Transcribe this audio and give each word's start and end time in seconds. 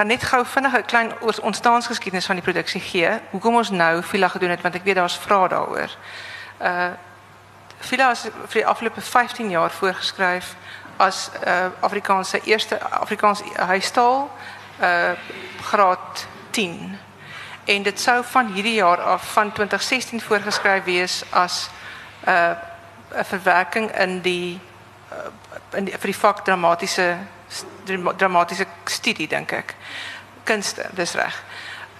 gaan 0.00 0.08
net 0.08 0.22
gou 0.22 0.46
vinnig 0.46 0.72
'n 0.72 0.84
klein 0.84 1.12
ontstaansgeskiedenis 1.40 2.26
van 2.26 2.34
die 2.34 2.44
produksie 2.44 2.80
gee. 2.80 3.20
Hoekom 3.30 3.56
ons 3.56 3.70
nou 3.70 4.02
Villa 4.02 4.28
gedoen 4.28 4.50
het 4.50 4.60
want 4.60 4.74
ek 4.74 4.84
weet 4.84 4.94
daar's 4.94 5.16
vrae 5.16 5.48
daaroor. 5.48 5.90
Uh 6.62 6.88
Villa 7.78 8.10
is 8.10 8.20
vir 8.20 8.60
die 8.60 8.66
afgelope 8.66 9.00
15 9.00 9.50
jaar 9.50 9.70
voorgeskryf 9.70 10.56
as 10.96 11.30
uh 11.46 11.66
Afrikaanse 11.80 12.40
eerste 12.44 12.80
Afrikaans 12.80 13.42
huistaal 13.56 14.30
uh 14.80 15.10
graad 15.62 16.26
10. 16.50 16.98
En 17.64 17.82
dit 17.82 18.00
sou 18.00 18.24
van 18.24 18.46
hierdie 18.46 18.74
jaar 18.74 19.00
af 19.00 19.32
van 19.32 19.52
2016 19.52 20.20
voorgeskryf 20.20 20.84
wees 20.84 21.24
'n 21.34 21.48
uh, 22.28 22.50
verwerking 23.22 23.98
in 23.98 24.20
die 24.20 24.60
uh, 25.12 25.78
in 25.78 25.84
die, 25.84 25.94
vir 25.98 26.06
die 26.06 26.18
vak 26.18 26.44
dramatiese 26.44 27.16
dramatiese 28.16 28.66
studie 28.84 29.28
dink 29.28 29.52
ek. 29.52 29.74
Kunste, 30.44 30.88
dis 30.94 31.14
reg. 31.14 31.42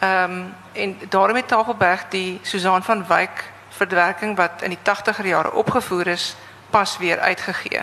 Ehm 0.01 0.30
um, 0.30 0.55
en 0.73 0.98
daarom 1.09 1.37
het 1.37 1.48
Tafelberg 1.48 2.09
die 2.09 2.38
Susan 2.42 2.83
van 2.83 3.06
Wyk 3.06 3.51
verwerking 3.69 4.37
wat 4.37 4.62
in 4.62 4.70
die 4.70 4.78
80er 4.78 5.27
jare 5.27 5.52
opgevoer 5.52 6.06
is, 6.06 6.37
pas 6.70 6.98
weer 6.98 7.19
uitgegee. 7.19 7.83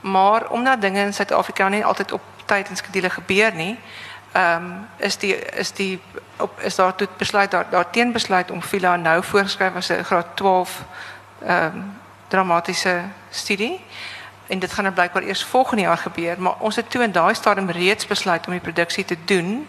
Maar 0.00 0.48
omdat 0.48 0.80
dinge 0.80 1.00
in 1.00 1.14
Suid-Afrika 1.14 1.68
nie 1.68 1.84
altyd 1.84 2.12
op 2.12 2.22
tyd 2.44 2.68
en 2.68 2.76
skedule 2.76 3.10
gebeur 3.10 3.54
nie, 3.54 3.78
ehm 4.32 4.64
um, 4.64 4.86
is 4.96 5.16
die 5.18 5.34
is 5.36 5.72
die 5.72 6.00
op 6.36 6.60
is 6.60 6.74
daar 6.74 6.94
toe 6.94 7.08
besluit 7.16 7.50
daar 7.50 7.66
daar 7.70 7.90
teen 7.90 8.12
besluit 8.12 8.50
om 8.50 8.62
Vila 8.62 8.96
nou 8.96 9.24
voorgeskryf 9.24 9.74
as 9.74 9.88
'n 9.88 10.04
graad 10.04 10.26
12 10.34 10.82
ehm 11.42 11.64
um, 11.64 11.98
dramatiese 12.28 13.02
studie 13.30 13.84
en 14.50 14.58
dit 14.58 14.72
gaan 14.72 14.84
nou 14.84 14.94
blykbaar 14.94 15.22
eers 15.22 15.44
volgende 15.44 15.82
jaar 15.82 15.98
gebeur, 15.98 16.40
maar 16.42 16.58
ons 16.58 16.76
het 16.76 16.90
toe 16.90 17.02
in 17.02 17.12
daai 17.12 17.34
stadium 17.34 17.70
reeds 17.70 18.06
besluit 18.06 18.46
om 18.46 18.52
die 18.52 18.60
produksie 18.60 19.04
te 19.04 19.16
doen 19.24 19.68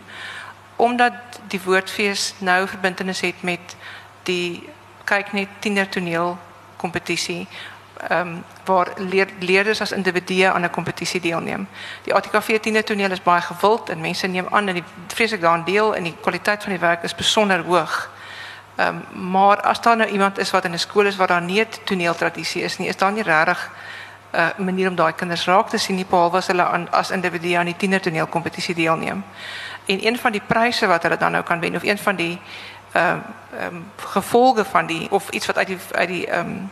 omdat 0.76 1.14
die 1.48 1.62
woordfees 1.64 2.34
nou 2.38 2.68
verbintenis 2.68 3.22
het 3.22 3.42
met 3.46 3.76
die 4.24 4.70
kyk 5.04 5.34
net 5.38 5.48
tiener 5.60 5.90
toneel 5.90 6.38
kompetisie 6.82 7.48
ehm 8.10 8.40
waar 8.66 8.88
leer, 8.98 9.28
leerders 9.40 9.82
as 9.82 9.92
individue 9.92 10.50
aan 10.50 10.64
'n 10.64 10.70
kompetisie 10.70 11.20
deelneem. 11.22 11.68
Die 12.04 12.14
ATKV 12.14 12.60
tiener 12.60 12.84
toneel 12.84 13.12
is 13.12 13.24
baie 13.24 13.42
gewild 13.42 13.90
en 13.90 14.02
mense 14.02 14.28
neem 14.28 14.48
aan 14.50 14.68
en 14.68 14.74
die 14.74 14.84
vreeslik 15.08 15.42
daarin 15.42 15.64
deel 15.64 15.96
en 15.96 16.04
die 16.04 16.16
kwaliteit 16.22 16.64
van 16.64 16.72
die 16.72 16.82
werk 16.82 17.04
is 17.04 17.16
besonder 17.16 17.64
hoog. 17.64 18.10
Ehm 18.76 18.96
maar 19.14 19.62
as 19.62 19.82
daar 19.82 19.98
nou 19.98 20.10
iemand 20.10 20.38
is 20.38 20.52
wat 20.52 20.66
in 20.66 20.74
'n 20.74 20.80
skool 20.80 21.06
is 21.06 21.16
waar 21.16 21.28
daar 21.28 21.42
nie 21.42 21.62
'n 21.62 21.68
toneeltradisie 21.84 22.64
is 22.64 22.78
nie, 22.78 22.88
is 22.88 22.98
daar 22.98 23.12
nie 23.12 23.24
regtig 23.24 23.70
uh, 24.34 24.48
manier 24.58 24.90
om 24.90 24.96
daai 24.96 25.14
kinders 25.14 25.46
raak 25.46 25.70
te 25.70 25.78
sien 25.78 25.96
nie 25.96 26.06
behalwe 26.06 26.38
as 26.38 26.48
hulle 26.48 26.64
aan 26.64 26.88
as 26.92 27.12
aan 27.12 27.66
die 27.66 27.76
tienertoneelkompetisie 27.78 28.76
deelneem. 28.76 29.24
En 29.86 30.06
een 30.06 30.18
van 30.18 30.32
die 30.32 30.42
pryse 30.48 30.88
wat 30.88 31.04
hulle 31.04 31.18
dan 31.18 31.32
nou 31.32 31.44
kan 31.44 31.60
wen 31.60 31.76
of 31.76 31.84
een 31.84 31.98
van 31.98 32.16
die 32.16 32.40
ehm 32.92 33.20
gevolge 33.98 34.66
van 34.66 34.86
die 34.86 35.12
of 35.12 35.30
iets 35.30 35.46
wat 35.46 35.58
uit 35.58 35.68
die 35.68 35.78
uit 35.92 36.08
die 36.08 36.28
ehm 36.28 36.70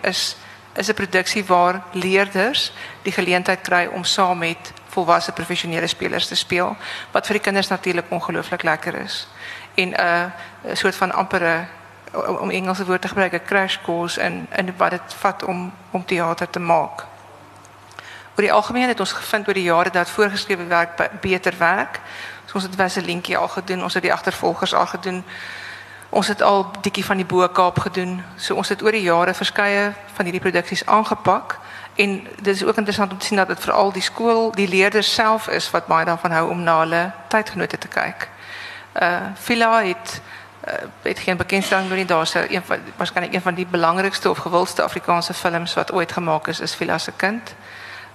is 0.00 0.36
is 0.74 0.88
'n 0.88 0.94
produksie 0.94 1.44
waar 1.44 1.82
leerders 1.92 2.72
die 3.02 3.12
geleentheid 3.12 3.60
kry 3.60 3.88
om 3.92 4.04
saam 4.04 4.38
met 4.38 4.72
volwasse 4.88 5.32
professionele 5.32 5.86
spelers 5.86 6.26
te 6.26 6.34
speel 6.34 6.76
wat 7.10 7.26
vir 7.26 7.34
die 7.34 7.42
kinders 7.42 7.68
natuurlik 7.68 8.06
ongelooflik 8.08 8.62
lekker 8.62 8.94
is. 8.94 9.28
En 9.74 9.88
'n 9.88 10.00
uh, 10.00 10.24
'n 10.70 10.76
soort 10.76 10.96
van 10.96 11.12
ampere 11.12 11.66
om 12.12 12.50
Engelse 12.50 12.84
woord 12.86 13.00
te 13.00 13.08
gebruik, 13.08 13.32
'n 13.32 13.44
crash 13.44 13.78
course 13.84 14.20
in 14.20 14.46
in 14.56 14.74
wat 14.76 14.90
dit 14.90 15.14
vat 15.14 15.44
om 15.44 15.72
om 15.90 16.04
teater 16.04 16.50
te 16.50 16.60
maak. 16.60 17.04
Oor 18.34 18.44
die 18.44 18.52
algemeen 18.52 18.88
het 18.88 19.00
ons 19.00 19.12
gevind 19.12 19.48
oor 19.48 19.54
die 19.54 19.62
jare 19.62 19.90
dat 19.90 20.10
voorgeskrewe 20.10 20.64
werk 20.64 21.20
beter 21.20 21.54
werk. 21.58 22.00
So 22.46 22.54
ons 22.54 22.62
het 22.62 22.76
Vaselientjie 22.76 23.36
al 23.36 23.48
gedoen, 23.48 23.82
ons 23.82 23.94
het 23.94 24.02
die 24.02 24.12
agtervolgers 24.12 24.74
al 24.74 24.86
gedoen. 24.86 25.24
Ons 26.08 26.28
het 26.28 26.42
al 26.42 26.70
dikkie 26.80 27.04
van 27.04 27.16
die 27.16 27.26
Bo-Kaap 27.26 27.78
gedoen. 27.78 28.22
So 28.36 28.54
ons 28.54 28.68
het 28.68 28.82
oor 28.82 28.92
die 28.92 29.02
jare 29.02 29.34
verskeie 29.34 29.92
van 30.14 30.24
hierdie 30.24 30.40
produksies 30.40 30.86
aangepak 30.86 31.58
en 31.94 32.28
dit 32.36 32.54
is 32.54 32.64
ook 32.64 32.76
interessant 32.76 33.12
om 33.12 33.18
te 33.18 33.26
sien 33.26 33.36
dat 33.36 33.48
dit 33.48 33.60
veral 33.60 33.92
die 33.92 34.02
skool, 34.02 34.50
die 34.52 34.68
leerders 34.68 35.14
self 35.14 35.48
is 35.48 35.70
wat 35.70 35.86
baie 35.86 36.04
daarvan 36.04 36.30
hou 36.30 36.48
om 36.50 36.62
na 36.62 36.78
hulle 36.78 37.10
tydgenote 37.28 37.78
te 37.78 37.88
kyk. 37.88 38.28
Uh 39.02 39.20
Villa 39.34 39.82
het 39.82 40.20
het 41.02 41.18
geen 41.18 41.36
bekendstelling 41.36 41.88
doen 41.88 41.96
nie. 41.96 42.06
Daar's 42.06 42.34
een 42.34 42.62
van 42.64 42.78
waarskynlik 42.96 43.34
een 43.34 43.40
van 43.40 43.54
die 43.54 43.66
belangrikste 43.66 44.30
of 44.30 44.38
gewildste 44.38 44.82
Afrikaanse 44.82 45.34
films 45.34 45.74
wat 45.74 45.92
ooit 45.92 46.12
gemaak 46.12 46.46
is, 46.46 46.60
is 46.60 46.74
Villa 46.74 46.98
se 46.98 47.12
kind. 47.16 47.54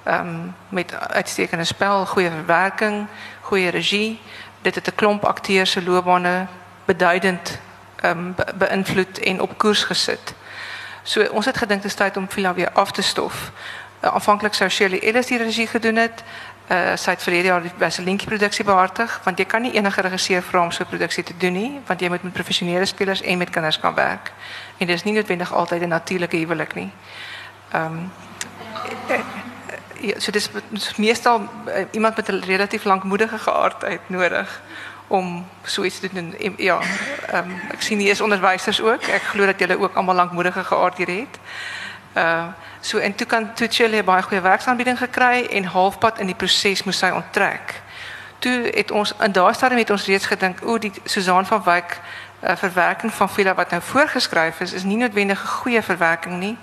Ehm 0.04 0.28
met 0.70 0.94
uitstekende 0.94 1.64
spel, 1.64 2.06
goeie 2.06 2.30
verwerking, 2.30 3.08
goeie 3.42 3.70
regie. 3.70 4.22
Dit 4.62 4.76
het 4.76 4.88
'n 4.88 4.96
klomp 4.96 5.26
akteurs 5.26 5.72
se 5.72 5.84
loopbane 5.84 6.46
beduidend 6.86 7.60
ehm 7.96 8.34
be 8.36 8.46
beïnvloed 8.56 9.20
en 9.20 9.42
op 9.42 9.58
koers 9.58 9.84
gesit. 9.84 10.34
So 11.04 11.24
ons 11.32 11.46
het 11.46 11.58
gedink 11.58 11.84
is 11.84 11.96
om 12.16 12.30
Villa 12.30 12.54
weer 12.54 12.72
af 12.72 12.92
te 12.92 13.02
stof. 13.02 13.52
Uh, 14.02 14.14
aanvanklik 14.14 14.54
Shirley 14.54 15.00
Ellis 15.00 15.26
die 15.26 15.38
regie 15.38 15.68
gedoen 15.68 15.96
het 15.96 16.24
uh 16.68 16.96
sy 16.96 17.12
het 17.12 17.24
jaar 17.46 17.62
die 17.62 17.72
beste 17.78 18.02
linkie 18.02 18.28
produksie 18.28 18.66
behartig 18.66 19.22
want 19.24 19.40
jy 19.40 19.46
kan 19.46 19.62
nie 19.62 19.72
enige 19.74 20.02
regisseur 20.02 20.42
vra 20.44 20.64
om 20.64 20.72
so 20.72 20.84
'n 20.84 21.08
te 21.24 21.38
doen 21.38 21.54
nie 21.54 21.80
want 21.86 22.00
jy 22.00 22.10
moet 22.10 22.24
met 22.24 22.34
professionele 22.34 22.86
spelers 22.86 23.22
en 23.22 23.38
met 23.38 23.50
kinders 23.50 23.80
kan 23.80 23.96
werk 23.96 24.32
en 24.78 24.88
dit 24.88 24.96
is 24.96 25.04
nie 25.04 25.14
noodwendig 25.14 25.54
altyd 25.54 25.82
'n 25.82 25.88
natuurlike 25.88 26.38
huwelik 26.38 26.76
nie. 26.76 26.92
Ehm 27.72 27.86
um, 27.86 28.12
so 30.18 30.32
dis 30.32 30.50
meestal 30.98 31.50
iemand 31.92 32.16
met 32.16 32.30
'n 32.30 32.44
relatief 32.46 32.84
lankmoedige 32.84 33.38
geaardheid 33.38 34.02
nodig 34.08 34.62
om 35.08 35.48
so 35.64 35.84
iets 35.84 36.00
te 36.00 36.10
doen. 36.14 36.36
Ja, 36.58 36.80
ehm 37.28 37.50
um, 37.50 37.62
ek 37.72 37.84
hier 37.84 38.12
is 38.12 38.22
onderwysers 38.22 38.82
ook. 38.82 39.02
Ek 39.02 39.22
glo 39.22 39.46
dat 39.46 39.60
julle 39.60 39.80
ook 39.80 39.96
almal 39.96 40.16
lankmoedige 40.16 40.64
geaardheid 40.64 41.08
het. 41.08 41.40
Uh 42.14 42.46
so 42.80 42.98
en 42.98 43.16
toe 43.16 43.28
kan 43.28 43.54
toe 43.54 43.68
Chile 43.68 44.04
baie 44.04 44.22
goeie 44.22 44.42
werksaanbieding 44.42 44.98
gekry 44.98 45.46
en 45.46 45.64
halfpad 45.64 46.20
in 46.20 46.26
die 46.26 46.36
proses 46.36 46.84
moes 46.84 46.98
sy 46.98 47.10
onttrek. 47.10 47.82
Toe 48.40 48.72
het 48.74 48.92
ons 48.92 49.14
in 49.20 49.32
daardie 49.32 49.58
stadium 49.58 49.80
het 49.80 49.90
ons 49.90 50.06
reeds 50.06 50.26
gedink, 50.26 50.62
o, 50.64 50.78
die 50.78 50.92
Susan 51.04 51.46
van 51.46 51.64
Wyk 51.64 51.98
uh, 51.98 52.56
verwerking 52.56 53.14
van 53.14 53.30
Villa 53.30 53.54
wat 53.54 53.70
nou 53.70 53.82
voorgeskryf 53.82 54.60
is, 54.60 54.74
is 54.74 54.84
nie 54.84 54.98
noodwendig 54.98 55.42
'n 55.44 55.48
goeie 55.48 55.82
verwerking 55.82 56.40
nie. 56.40 56.58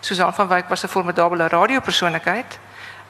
Susan 0.00 0.34
van 0.34 0.48
Wyk 0.48 0.68
was 0.68 0.82
'n 0.82 0.88
formidable 0.88 1.48
radiopersoonlikheid. 1.48 2.58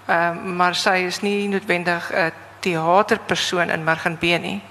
Ehm 0.07 0.37
uh, 0.37 0.55
maar 0.57 0.75
sy 0.75 1.05
is 1.07 1.21
nie 1.21 1.49
noodwendig 1.49 2.13
'n 2.13 2.33
teaterpersoon 2.61 3.71
in 3.71 3.85
Mergenbeen 3.85 4.41
nie. 4.41 4.63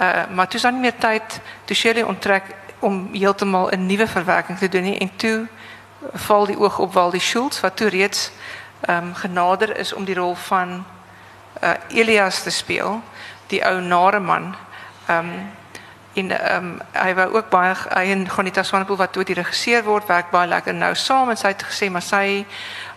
Uh 0.00 0.26
maar 0.34 0.46
toe 0.46 0.56
is 0.56 0.62
daar 0.62 0.72
nie 0.72 0.80
meer 0.80 0.98
tyd 0.98 1.40
toe 1.64 1.76
Shirley 1.76 2.02
onttrek 2.02 2.44
om 2.78 3.08
heeltemal 3.12 3.70
'n 3.70 3.86
nuwe 3.86 4.06
verwerking 4.06 4.58
te 4.58 4.68
doen 4.68 4.98
en 4.98 5.10
toe 5.16 5.46
val 6.12 6.46
die 6.46 6.58
oog 6.58 6.78
op 6.78 6.92
Waldie 6.92 7.20
Schultz 7.20 7.60
wat 7.60 7.76
toe 7.76 7.88
reeds 7.88 8.30
um, 8.88 9.14
genader 9.14 9.76
is 9.76 9.92
om 9.92 10.04
die 10.04 10.14
rol 10.14 10.34
van 10.34 10.84
uh, 11.62 11.70
Elias 11.88 12.42
te 12.42 12.50
speel, 12.50 13.02
die 13.46 13.64
ou 13.66 13.80
nare 13.80 14.20
man. 14.20 14.54
Um, 15.10 15.32
en 16.12 16.54
um, 16.56 16.70
hy 16.92 17.14
wou 17.14 17.26
ook 17.36 17.50
baie 17.52 17.74
hy 17.94 18.10
en 18.10 18.24
Gonita 18.28 18.62
Swanepoel 18.66 18.98
wat 18.98 19.12
toe 19.14 19.24
die 19.24 19.36
regisseur 19.38 19.84
word, 19.86 20.08
werk 20.10 20.32
baie 20.32 20.48
lekker 20.50 20.74
nou 20.74 20.90
saam 20.98 21.30
en 21.30 21.38
sy 21.38 21.52
het 21.52 21.62
gesê 21.62 21.90
maar 21.90 22.02
sy 22.02 22.44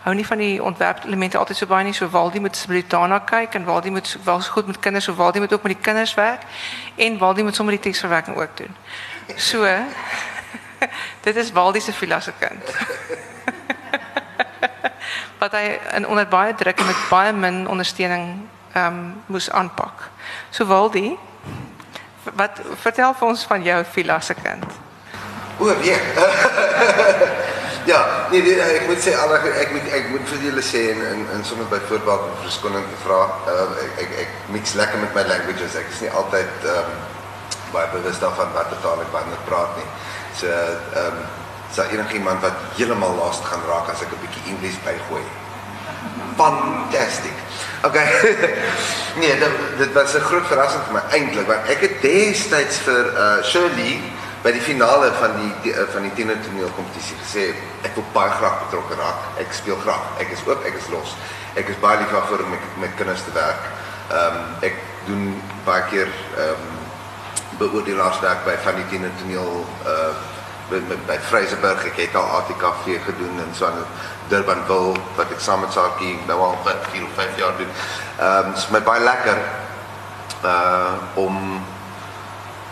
hou 0.04 0.14
nie 0.18 0.26
van 0.26 0.42
die 0.42 0.58
ontwerpelemente 0.64 1.38
altyd 1.38 1.60
so 1.62 1.70
baie 1.70 1.86
nie, 1.86 1.94
so 1.94 2.10
Waldie 2.12 2.42
moet 2.42 2.58
asseblief 2.58 2.90
daarna 2.92 3.22
kyk 3.24 3.54
en 3.60 3.68
Waldie 3.70 3.94
moet 3.94 4.18
wel 4.26 4.42
goed 4.42 4.68
met 4.68 4.80
kinders, 4.80 5.06
so 5.06 5.16
Waldie 5.16 5.42
moet 5.42 5.54
ook 5.54 5.64
met 5.64 5.76
die 5.76 5.84
kinders 5.84 6.14
werk 6.18 6.42
en 6.96 7.18
Waldie 7.22 7.46
moet 7.46 7.56
sommer 7.56 7.78
die 7.78 7.84
teksverwerking 7.86 8.38
ook 8.38 8.58
doen. 8.58 8.76
So 9.38 9.64
dit 11.26 11.36
is 11.36 11.52
Waldie 11.52 11.82
se 11.82 11.94
filosofie 11.94 12.48
kind. 12.48 12.64
wat 15.44 15.52
hy 15.52 15.80
in 15.98 16.08
onder 16.08 16.28
baie 16.28 16.56
druk 16.56 16.80
en 16.80 16.86
met 16.86 17.08
baie 17.10 17.34
min 17.34 17.68
ondersteuning 17.68 18.50
ehm 18.74 18.86
um, 18.86 19.24
moes 19.26 19.52
aanpak. 19.52 20.10
So 20.50 20.66
Waldie, 20.66 21.18
wat 22.24 22.62
vertel 22.82 23.14
vir 23.14 23.28
ons 23.28 23.46
van 23.46 23.64
jou 23.64 23.84
filosofie 23.84 24.44
kind? 24.44 24.66
O, 25.60 25.66
nee. 25.66 26.00
ja, 27.92 28.00
nee, 28.32 28.42
nee, 28.42 28.56
ek 28.62 28.88
moet 28.88 29.04
sê 29.04 29.14
alle 29.20 29.38
ek 29.62 29.76
moet 29.76 29.92
ek 30.00 30.10
moet 30.10 30.26
vir 30.32 30.48
julle 30.48 30.64
sê 30.66 30.88
en 30.96 31.04
en, 31.12 31.26
en 31.36 31.46
sommer 31.46 31.68
byvoorbeeld 31.72 32.30
verskoning 32.46 32.88
vra. 33.04 33.22
Uh, 33.48 33.68
ek, 33.84 34.00
ek 34.06 34.16
ek 34.26 34.38
mix 34.56 34.78
lekker 34.80 35.04
met 35.04 35.20
my 35.20 35.28
languages. 35.30 35.78
Ek 35.80 35.92
is 35.92 36.06
nie 36.06 36.14
altyd 36.22 36.70
ehm 36.70 36.96
um, 36.96 37.12
baie 37.74 37.90
bewus 37.90 38.20
daarvan 38.22 38.52
watter 38.54 38.78
taal 38.82 39.02
ek 39.02 39.14
wanneer 39.14 39.46
praat 39.50 39.78
nie. 39.80 39.88
So 40.40 40.48
ehm 40.48 41.06
um, 41.06 41.24
so 41.74 41.82
enigiemand 41.90 42.42
wat 42.42 42.58
heeltemal 42.78 43.16
lost 43.18 43.46
gaan 43.46 43.64
raak 43.68 43.90
as 43.90 44.02
ek 44.02 44.12
'n 44.14 44.22
bietjie 44.22 44.44
Engels 44.52 44.78
bygooi. 44.86 45.26
Fantastic. 46.38 47.38
Okay. 47.84 48.08
nee, 49.22 49.40
dit 49.40 49.54
dit 49.78 49.94
was 49.94 50.14
'n 50.14 50.20
groot 50.30 50.48
verrassing 50.48 50.84
vir 50.88 50.94
my 50.94 51.04
eintlik 51.10 51.48
want 51.48 51.70
ek 51.70 51.80
het 51.86 52.02
destyds 52.02 52.78
vir 52.88 53.06
uh 53.24 53.44
Shirley 53.44 54.02
by 54.44 54.52
die 54.52 54.62
finale 54.62 55.12
van 55.20 55.32
die, 55.40 55.52
die 55.64 55.74
uh, 55.74 55.88
van 55.94 56.04
die 56.04 56.14
tiener 56.14 56.38
toneelkompetisie 56.44 57.18
gesê 57.24 57.44
ek 57.88 57.96
wil 57.96 58.06
baie 58.14 58.32
graag 58.40 58.60
betrokke 58.66 58.96
raak. 59.00 59.22
Ek 59.40 59.54
speel 59.56 59.80
graag. 59.86 60.04
Ek 60.20 60.32
is 60.36 60.44
oop, 60.48 60.66
ek 60.68 60.76
is 60.76 60.90
los. 60.92 61.16
Ek 61.56 61.70
is 61.70 61.80
baie 61.80 61.98
lief 62.02 62.12
vir 62.12 62.44
om 62.44 62.50
met, 62.50 62.66
met 62.84 62.96
kinders 63.00 63.24
te 63.24 63.34
werk. 63.34 63.64
Ehm 64.12 64.38
um, 64.38 64.56
ek 64.62 64.76
doen 65.08 65.42
baie 65.66 65.84
keer 65.92 66.10
ehm 66.38 66.50
um, 66.50 66.73
beoordelaarswerk 67.58 68.46
by 68.46 68.56
van 68.64 68.80
die 68.80 68.88
tiener 68.92 69.12
toneel 69.22 69.66
uh 69.88 70.14
by, 70.70 70.80
by, 70.88 70.96
by 71.08 71.18
Vryseburg. 71.28 71.84
Ek 71.92 72.00
het 72.00 72.16
al 72.16 72.30
ATKV 72.40 72.98
gedoen 73.06 73.42
en 73.44 73.52
so 73.56 73.68
aan 73.68 73.84
Durbanville 74.32 74.96
wat 75.18 75.32
ek 75.36 75.44
saam 75.44 75.62
met 75.66 75.76
Sakie 75.76 76.16
nou 76.30 76.40
al 76.42 76.58
vir 76.66 76.80
4 76.88 77.06
of 77.06 77.18
5 77.20 77.38
jaar 77.42 77.58
doen. 77.60 77.72
Ehm 78.18 78.50
um, 78.50 78.58
is 78.58 78.68
my 78.74 78.82
baie 78.82 79.04
lekker 79.04 79.40
uh 80.48 81.20
om 81.20 81.38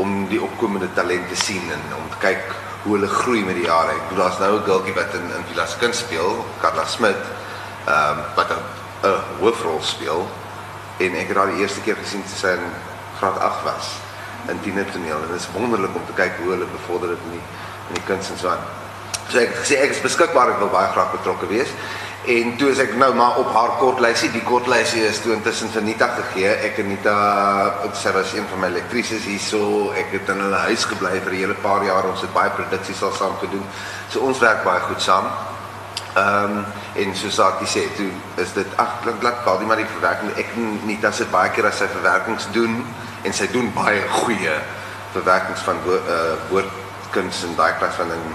om 0.01 0.27
die 0.31 0.41
opkomende 0.41 0.89
talente 0.97 1.35
sien 1.37 1.67
en 1.71 1.83
om 1.97 2.07
te 2.09 2.21
kyk 2.23 2.45
hoe 2.83 2.95
hulle 2.95 3.09
groei 3.11 3.43
met 3.45 3.59
die 3.59 3.67
jare. 3.67 3.93
Ek 3.93 4.07
bedoel 4.09 4.23
daar's 4.23 4.39
nou 4.39 4.53
'n 4.57 4.67
girltjie 4.69 4.95
wat 4.97 5.13
in 5.19 5.27
in 5.37 5.47
Villa 5.49 5.65
Skins 5.65 5.97
speel, 5.97 6.45
Carla 6.61 6.85
Smit, 6.85 7.23
ehm 7.85 8.17
um, 8.17 8.23
wat 8.35 8.49
'n 8.49 8.63
'n 9.03 9.19
hoofrol 9.41 9.81
speel 9.81 10.29
en 10.97 11.15
ek 11.15 11.27
het 11.27 11.37
haar 11.37 11.51
die 11.53 11.61
eerste 11.61 11.81
keer 11.81 11.97
gesien 11.97 12.23
toe 12.23 12.37
sy 12.37 12.53
in 12.57 12.65
graad 13.17 13.39
8 13.39 13.63
was 13.63 14.10
in 14.49 14.61
tienertoneel 14.65 15.21
en 15.21 15.31
dit 15.31 15.39
is 15.39 15.49
wonderlik 15.53 15.95
om 15.95 16.05
te 16.05 16.15
kyk 16.17 16.39
hoe 16.41 16.53
hulle 16.53 16.69
bevorder 16.71 17.13
dit 17.15 17.27
in 17.29 17.37
die 17.37 17.43
in 17.91 17.97
die 17.99 18.05
kuns 18.07 18.29
en 18.31 18.37
so 18.39 18.49
aan. 18.51 18.61
So 19.31 19.39
ek 19.39 19.57
sê 19.67 19.81
ek 19.83 19.95
is 19.95 20.03
beskikbaar, 20.03 20.53
ek 20.53 20.63
wil 20.63 20.71
baie 20.71 20.91
graag 20.93 21.11
betrokke 21.15 21.49
wees. 21.51 21.71
En 22.31 22.51
toe 22.59 22.69
as 22.69 22.79
ek 22.83 22.91
nou 23.01 23.09
maar 23.17 23.39
op 23.41 23.49
haar 23.55 23.71
kortlysie, 23.79 24.29
die 24.29 24.43
kortlysie 24.45 25.01
is 25.07 25.21
toe 25.23 25.33
intussen 25.33 25.71
vir 25.73 25.81
Nita 25.87 26.11
gegee. 26.19 26.51
Ek 26.67 26.77
en 26.83 26.91
Nita, 26.91 27.15
sy 27.97 28.13
was 28.13 28.35
een 28.37 28.45
van 28.51 28.61
my 28.61 28.69
lektrises 28.75 29.25
hierso. 29.25 29.89
Ek 29.97 30.13
het 30.13 30.29
in 30.29 30.43
hulle 30.45 30.59
huis 30.67 30.85
gebly 30.85 31.15
vir 31.17 31.33
'n 31.33 31.41
hele 31.41 31.57
paar 31.65 31.83
jaar. 31.83 32.05
Ons 32.11 32.21
het 32.21 32.33
baie 32.33 32.53
produksies 32.53 33.01
al 33.03 33.15
saam 33.17 33.35
gedoen. 33.41 33.65
So 34.09 34.19
ons 34.19 34.39
werk 34.39 34.63
baie 34.63 34.79
goed 34.79 35.01
saam. 35.01 35.31
Ehm 36.13 36.57
um, 36.59 36.65
en 36.95 37.15
soos 37.15 37.39
ek 37.39 37.65
sê, 37.65 37.87
toe 37.95 38.11
is 38.35 38.53
dit 38.53 38.67
ag 38.75 39.01
klink 39.01 39.23
laat 39.23 39.43
val 39.43 39.57
die 39.57 39.67
maar 39.67 39.81
die 39.81 39.93
verwerking. 39.97 40.37
Ek 40.37 40.55
Nita 40.85 41.11
sit 41.11 41.31
baie 41.31 41.49
keer 41.49 41.65
as 41.65 41.77
sy 41.77 41.87
verwerkings 41.87 42.47
doen 42.51 42.85
en 43.23 43.33
sy 43.33 43.47
doen 43.51 43.71
baie 43.73 44.01
goeie 44.21 44.55
verwerkings 45.13 45.61
van 45.67 45.81
wo 45.85 45.97
uh, 45.97 46.37
woordkuns 46.49 47.43
en 47.47 47.55
daai 47.55 47.73
klas 47.79 47.99
van 47.99 48.11
'n 48.15 48.33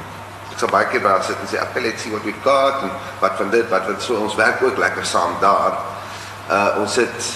ek 0.53 0.61
sal 0.63 0.73
baie 0.73 0.87
keer 0.89 1.03
by 1.05 1.09
haar 1.13 1.25
sit 1.25 1.41
en 1.43 1.49
sê 1.51 1.61
okay 1.61 1.83
let's 1.85 2.03
see 2.03 2.13
what 2.13 2.25
we've 2.25 2.45
got 2.45 2.83
en 2.83 2.93
wat 3.21 3.37
van 3.37 3.51
dit 3.51 3.69
wat 3.69 3.87
wat 3.89 4.03
so. 4.03 4.17
Ons 4.17 4.37
werk 4.41 4.63
ook 4.63 4.79
lekker 4.79 5.05
saam 5.05 5.37
daar. 5.41 5.77
Uh 6.49 6.81
ons 6.81 6.93
sit 6.93 7.33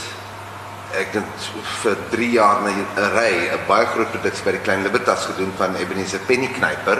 ek 0.96 1.12
het 1.14 1.48
vir 1.82 1.96
3 2.10 2.30
jaar 2.30 2.62
na 2.64 2.70
'n 2.70 3.10
ry 3.14 3.32
'n 3.52 3.66
baie 3.66 3.86
groot 3.86 4.10
produksie 4.10 4.44
by 4.44 4.52
die 4.56 4.64
Klein 4.64 4.82
Libertas 4.82 5.26
gedoen 5.26 5.52
van 5.58 5.76
Ebenezer 5.76 6.20
Penny 6.26 6.48
Knyper 6.48 6.98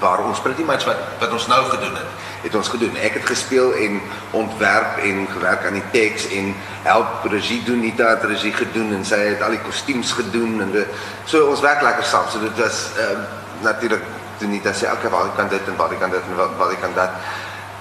waar 0.00 0.24
ons 0.24 0.40
pretty 0.40 0.62
much 0.62 0.84
wat 0.84 1.00
wat 1.18 1.32
ons 1.32 1.46
nou 1.46 1.62
gedoen 1.74 1.96
het 1.96 2.18
het 2.42 2.54
ons 2.54 2.68
gedoen. 2.68 2.96
Ek 3.02 3.18
het 3.18 3.26
gespeel 3.26 3.72
en 3.74 4.00
ontwerp 4.30 5.00
en 5.02 5.26
gewerk 5.32 5.66
aan 5.66 5.78
die 5.78 5.88
teks 5.90 6.28
en 6.38 6.52
help 6.82 7.24
regie 7.32 7.62
doen, 7.66 7.80
Nita 7.82 8.12
het 8.14 8.26
regie 8.30 8.52
gedoen 8.54 8.92
en 8.94 9.04
sy 9.06 9.18
het 9.32 9.42
al 9.42 9.56
die 9.56 9.64
kostuums 9.64 10.12
gedoen 10.18 10.60
en 10.62 10.70
we, 10.74 10.84
so 11.26 11.48
ons 11.50 11.64
werk 11.64 11.82
lekker 11.82 12.06
saam. 12.06 12.28
So 12.30 12.42
dit 12.42 12.62
was 12.62 12.84
uh, 12.98 13.18
natuurlik 13.66 14.04
toe 14.38 14.48
nie 14.50 14.62
dat 14.62 14.78
sê 14.78 14.90
okay, 14.92 15.10
waar 15.10 15.32
kan 15.36 15.50
dit 15.50 15.66
en 15.66 15.76
waar 15.80 15.94
kan 15.98 16.14
dit 16.14 16.30
en 16.30 16.38
waar, 16.38 16.76
kan 16.80 16.94
dat. 16.94 17.18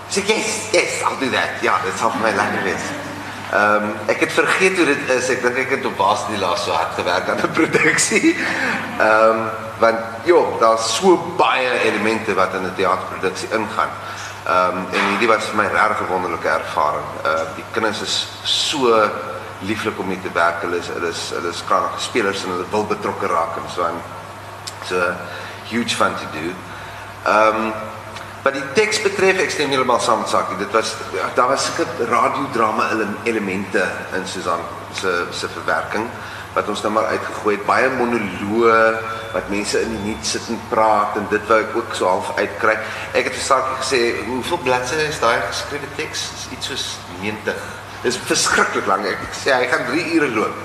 Sê 0.10 0.26
yes, 0.26 0.72
yes, 0.74 1.04
I'll 1.06 1.20
do 1.22 1.30
that. 1.36 1.62
Ja, 1.62 1.78
dit 1.86 1.94
sal 2.00 2.16
vir 2.16 2.26
my 2.26 2.34
lekker 2.34 2.66
wees. 2.72 2.90
Ehm 3.48 3.86
um, 3.86 3.94
ek 4.12 4.26
het 4.26 4.34
vergeet 4.36 4.76
hoe 4.76 4.90
dit 4.90 5.14
is. 5.14 5.30
Ek 5.32 5.46
dink 5.46 5.62
ek 5.68 5.78
het 5.78 5.86
op 5.88 5.96
baas 6.00 6.26
die 6.32 6.40
laas 6.42 6.66
so 6.66 6.74
hard 6.76 6.98
gewerk 6.98 7.30
aan 7.30 7.46
'n 7.46 7.54
produksie. 7.62 8.36
Ehm 8.98 9.46
um, 9.46 9.67
want 9.80 10.00
joh, 10.26 10.60
daar's 10.60 10.96
so 10.96 11.18
baie 11.38 11.70
elemente 11.86 12.34
wat 12.34 12.54
in 12.54 12.66
'n 12.66 12.76
teaterproduksie 12.76 13.50
ingaan. 13.52 13.90
Ehm 14.48 14.78
um, 14.78 14.86
en 14.92 15.10
hierdie 15.10 15.28
was 15.28 15.44
vir 15.44 15.56
my 15.56 15.68
regtig 15.68 16.02
'n 16.02 16.12
wonderlike 16.12 16.48
ervaring. 16.48 17.10
Uh 17.26 17.56
die 17.56 17.66
kinders 17.72 18.02
is 18.02 18.28
so 18.44 19.10
lieflik 19.60 20.00
om 20.00 20.08
mee 20.08 20.22
te 20.22 20.32
werk. 20.34 20.62
Hulle 20.62 20.78
is 20.78 20.88
hulle 20.88 21.10
is 21.10 21.30
hulle 21.30 21.50
is 21.50 21.64
kragtige 21.68 22.02
spelers 22.02 22.44
en 22.44 22.50
hulle 22.50 22.66
wil 22.70 22.86
betrokke 22.86 23.28
raak 23.28 23.58
en 23.58 23.70
so 23.76 23.84
aan. 23.84 24.02
So 24.86 25.14
huge 25.70 25.96
fun 25.96 26.16
to 26.16 26.28
do. 26.40 26.54
Um 27.32 27.74
wat 28.44 28.54
die 28.54 28.74
teks 28.74 29.02
betref, 29.02 29.40
ek 29.44 29.52
stem 29.52 29.70
heeltemal 29.70 30.00
saam 30.00 30.20
met 30.20 30.30
Sakie. 30.30 30.58
Dit 30.58 30.72
was 30.72 30.96
daar 31.36 31.48
was 31.48 31.66
sulke 31.66 32.06
radiodrama 32.10 32.90
elemente 33.24 33.84
in 34.14 34.28
Susan 34.28 34.60
se 34.94 35.26
se 35.32 35.48
verwerking 35.50 36.10
wat 36.58 36.70
ons 36.74 36.82
nou 36.82 36.92
maar 36.96 37.12
uitgegooi 37.14 37.56
het. 37.56 37.66
Baie 37.68 37.90
monoloë 37.94 38.78
wat 39.36 39.50
mense 39.54 39.82
in 39.86 39.92
die 39.94 40.04
nuut 40.10 40.26
sit 40.26 40.48
en 40.50 40.60
praat 40.72 41.18
en 41.20 41.28
dit 41.32 41.50
wou 41.50 41.60
ek 41.62 41.76
ook 41.78 41.98
so 41.98 42.10
half 42.10 42.32
uitkry. 42.40 42.78
Ek 43.14 43.30
het 43.30 43.36
vir 43.36 43.44
Sakie 43.46 43.82
gesê, 43.82 44.00
"Hoeveel 44.26 44.64
bladsye 44.66 45.08
is 45.08 45.20
daai 45.20 45.42
geskrewe 45.50 45.90
teks?" 45.96 46.30
Dis 46.34 46.48
iets 46.58 46.68
soos 46.68 46.86
90. 47.22 47.62
Dis 48.02 48.18
verskriklik 48.18 48.86
lank. 48.86 49.06
Ek 49.06 49.38
sê 49.44 49.54
hy 49.54 49.68
gaan 49.68 49.86
3 49.86 50.14
ure 50.16 50.30
loop. 50.30 50.56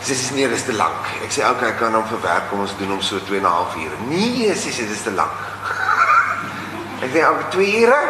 Sy 0.00 0.14
sê 0.14 0.34
nee, 0.34 0.48
dis 0.48 0.62
te 0.62 0.72
lank. 0.72 1.02
Ek 1.24 1.32
sê 1.34 1.42
okay, 1.50 1.68
ek 1.68 1.78
kan 1.78 1.94
hom 1.94 2.06
verwerk, 2.06 2.50
kom 2.50 2.60
ons 2.60 2.76
doen 2.78 2.90
hom 2.94 3.02
so 3.02 3.18
2 3.18 3.38
en 3.38 3.42
'n 3.42 3.50
half 3.50 3.74
ure. 3.74 3.96
Nee, 4.08 4.54
sy 4.54 4.70
sê 4.70 4.86
dis 4.86 5.02
te 5.02 5.10
lank. 5.10 5.34
ek 7.04 7.10
sê 7.10 7.26
ook 7.26 7.50
2 7.50 7.82
ure? 7.82 8.00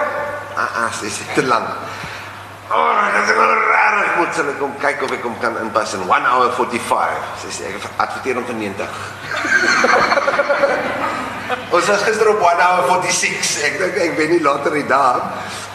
Ah, 0.56 0.84
ah, 0.84 0.92
sy 0.92 1.08
sê 1.08 1.24
te 1.34 1.42
lank. 1.42 1.68
Oh, 2.68 3.12
dit 3.12 3.28
is 3.28 3.36
raar. 3.36 3.75
Ek 4.02 4.16
moet 4.20 4.32
sê 4.36 4.42
kom 4.60 4.72
kyk 4.82 5.02
of 5.06 5.12
ek 5.16 5.22
hom 5.26 5.36
kan 5.40 5.56
inpas 5.62 5.94
in 5.96 6.02
1 6.04 6.28
hour 6.30 6.50
45. 6.56 7.30
Sy 7.42 7.50
sê 7.58 7.70
ek 7.70 7.76
adverteer 7.96 8.36
hom 8.40 8.46
vir 8.48 8.58
90. 8.62 8.88
Ons 11.76 11.88
was 11.90 12.02
gister 12.06 12.28
op 12.32 12.42
1 12.42 12.60
hour 12.64 12.82
46. 12.90 13.64
Ek 13.68 13.78
dink 13.80 13.94
ek 14.08 14.18
weet 14.18 14.34
nie 14.36 14.42
later 14.44 14.72
die 14.76 14.88
dag. 14.90 15.22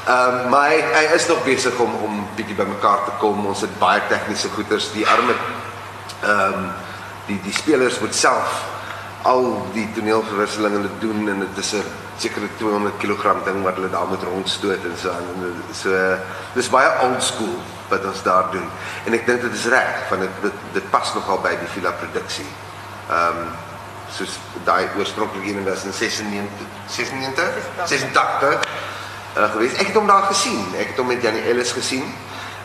Ehm 0.02 0.46
um, 0.46 0.50
maar 0.54 0.70
hy, 0.74 0.80
hy 0.98 1.06
is 1.16 1.28
nog 1.30 1.44
besig 1.46 1.78
om 1.80 1.92
om 2.08 2.22
bietjie 2.38 2.58
bymekaar 2.58 3.06
te 3.08 3.18
kom. 3.22 3.46
Ons 3.46 3.62
het 3.68 3.74
baie 3.82 4.02
tegniese 4.10 4.50
goeders. 4.56 4.92
Die 4.96 5.08
arme 5.08 5.36
ehm 5.36 6.54
um, 6.62 6.70
die 7.28 7.40
die 7.46 7.54
spelers 7.54 8.00
moet 8.02 8.16
self 8.18 8.62
al 9.30 9.68
die 9.76 9.86
toneelverwisselinge 9.96 10.80
hulle 10.80 10.96
doen 11.02 11.30
en 11.30 11.44
dit 11.46 11.58
is 11.62 11.74
'n 11.74 11.84
sekere 12.18 12.48
200 12.58 12.98
kg 12.98 13.44
ding 13.46 13.64
wat 13.64 13.76
hulle 13.76 13.90
daar 13.90 14.08
moet 14.08 14.24
rondstoot 14.24 14.84
en 14.86 14.98
so 14.98 15.10
en 15.10 15.64
so 15.74 15.90
dis 16.54 16.70
baie 16.70 16.90
old 17.06 17.24
school 17.24 17.56
wat 17.92 18.06
ons 18.10 18.24
daar 18.26 18.50
doen 18.54 18.68
en 19.06 19.18
ek 19.18 19.28
dink 19.28 19.44
dit 19.48 19.58
is 19.60 19.68
reg 19.74 20.08
want 20.10 20.26
dit 20.26 20.40
dit, 20.48 20.64
dit 20.80 20.88
pas 20.94 21.14
nogal 21.18 21.44
by 21.44 21.54
die 21.60 21.70
Villa 21.76 21.94
produksie. 22.04 22.48
Ehm 23.10 23.44
um, 23.44 23.52
soos 24.12 24.34
daai 24.68 24.90
oorspronklike 25.00 25.54
een 25.54 25.64
was 25.64 25.86
in 25.88 25.94
96 25.96 26.68
96 26.88 27.70
86 27.88 28.60
uh, 29.38 29.52
gewees. 29.54 29.78
Ek 29.80 29.92
het 29.92 29.96
hom 29.96 30.08
daar 30.08 30.28
gesien. 30.28 30.60
Ek 30.76 30.92
het 30.92 31.00
hom 31.00 31.08
met 31.08 31.24
Janie 31.24 31.44
Ellis 31.48 31.72
gesien. 31.72 32.04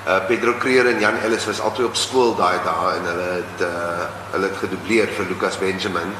Uh, 0.06 0.20
Pedro 0.26 0.54
Creer 0.62 0.86
en 0.86 1.00
Jan 1.02 1.18
Ellis 1.26 1.46
was 1.46 1.60
altyd 1.60 1.86
op 1.86 1.96
skool 1.98 2.34
daai 2.38 2.58
dae 2.64 2.90
en 2.94 3.06
hulle 3.10 3.28
het 3.40 3.62
uh, 3.66 4.08
hulle 4.34 4.50
het 4.50 4.58
gedubleer 4.62 5.10
vir 5.18 5.30
Lucas 5.30 5.58
Benjamin. 5.58 6.14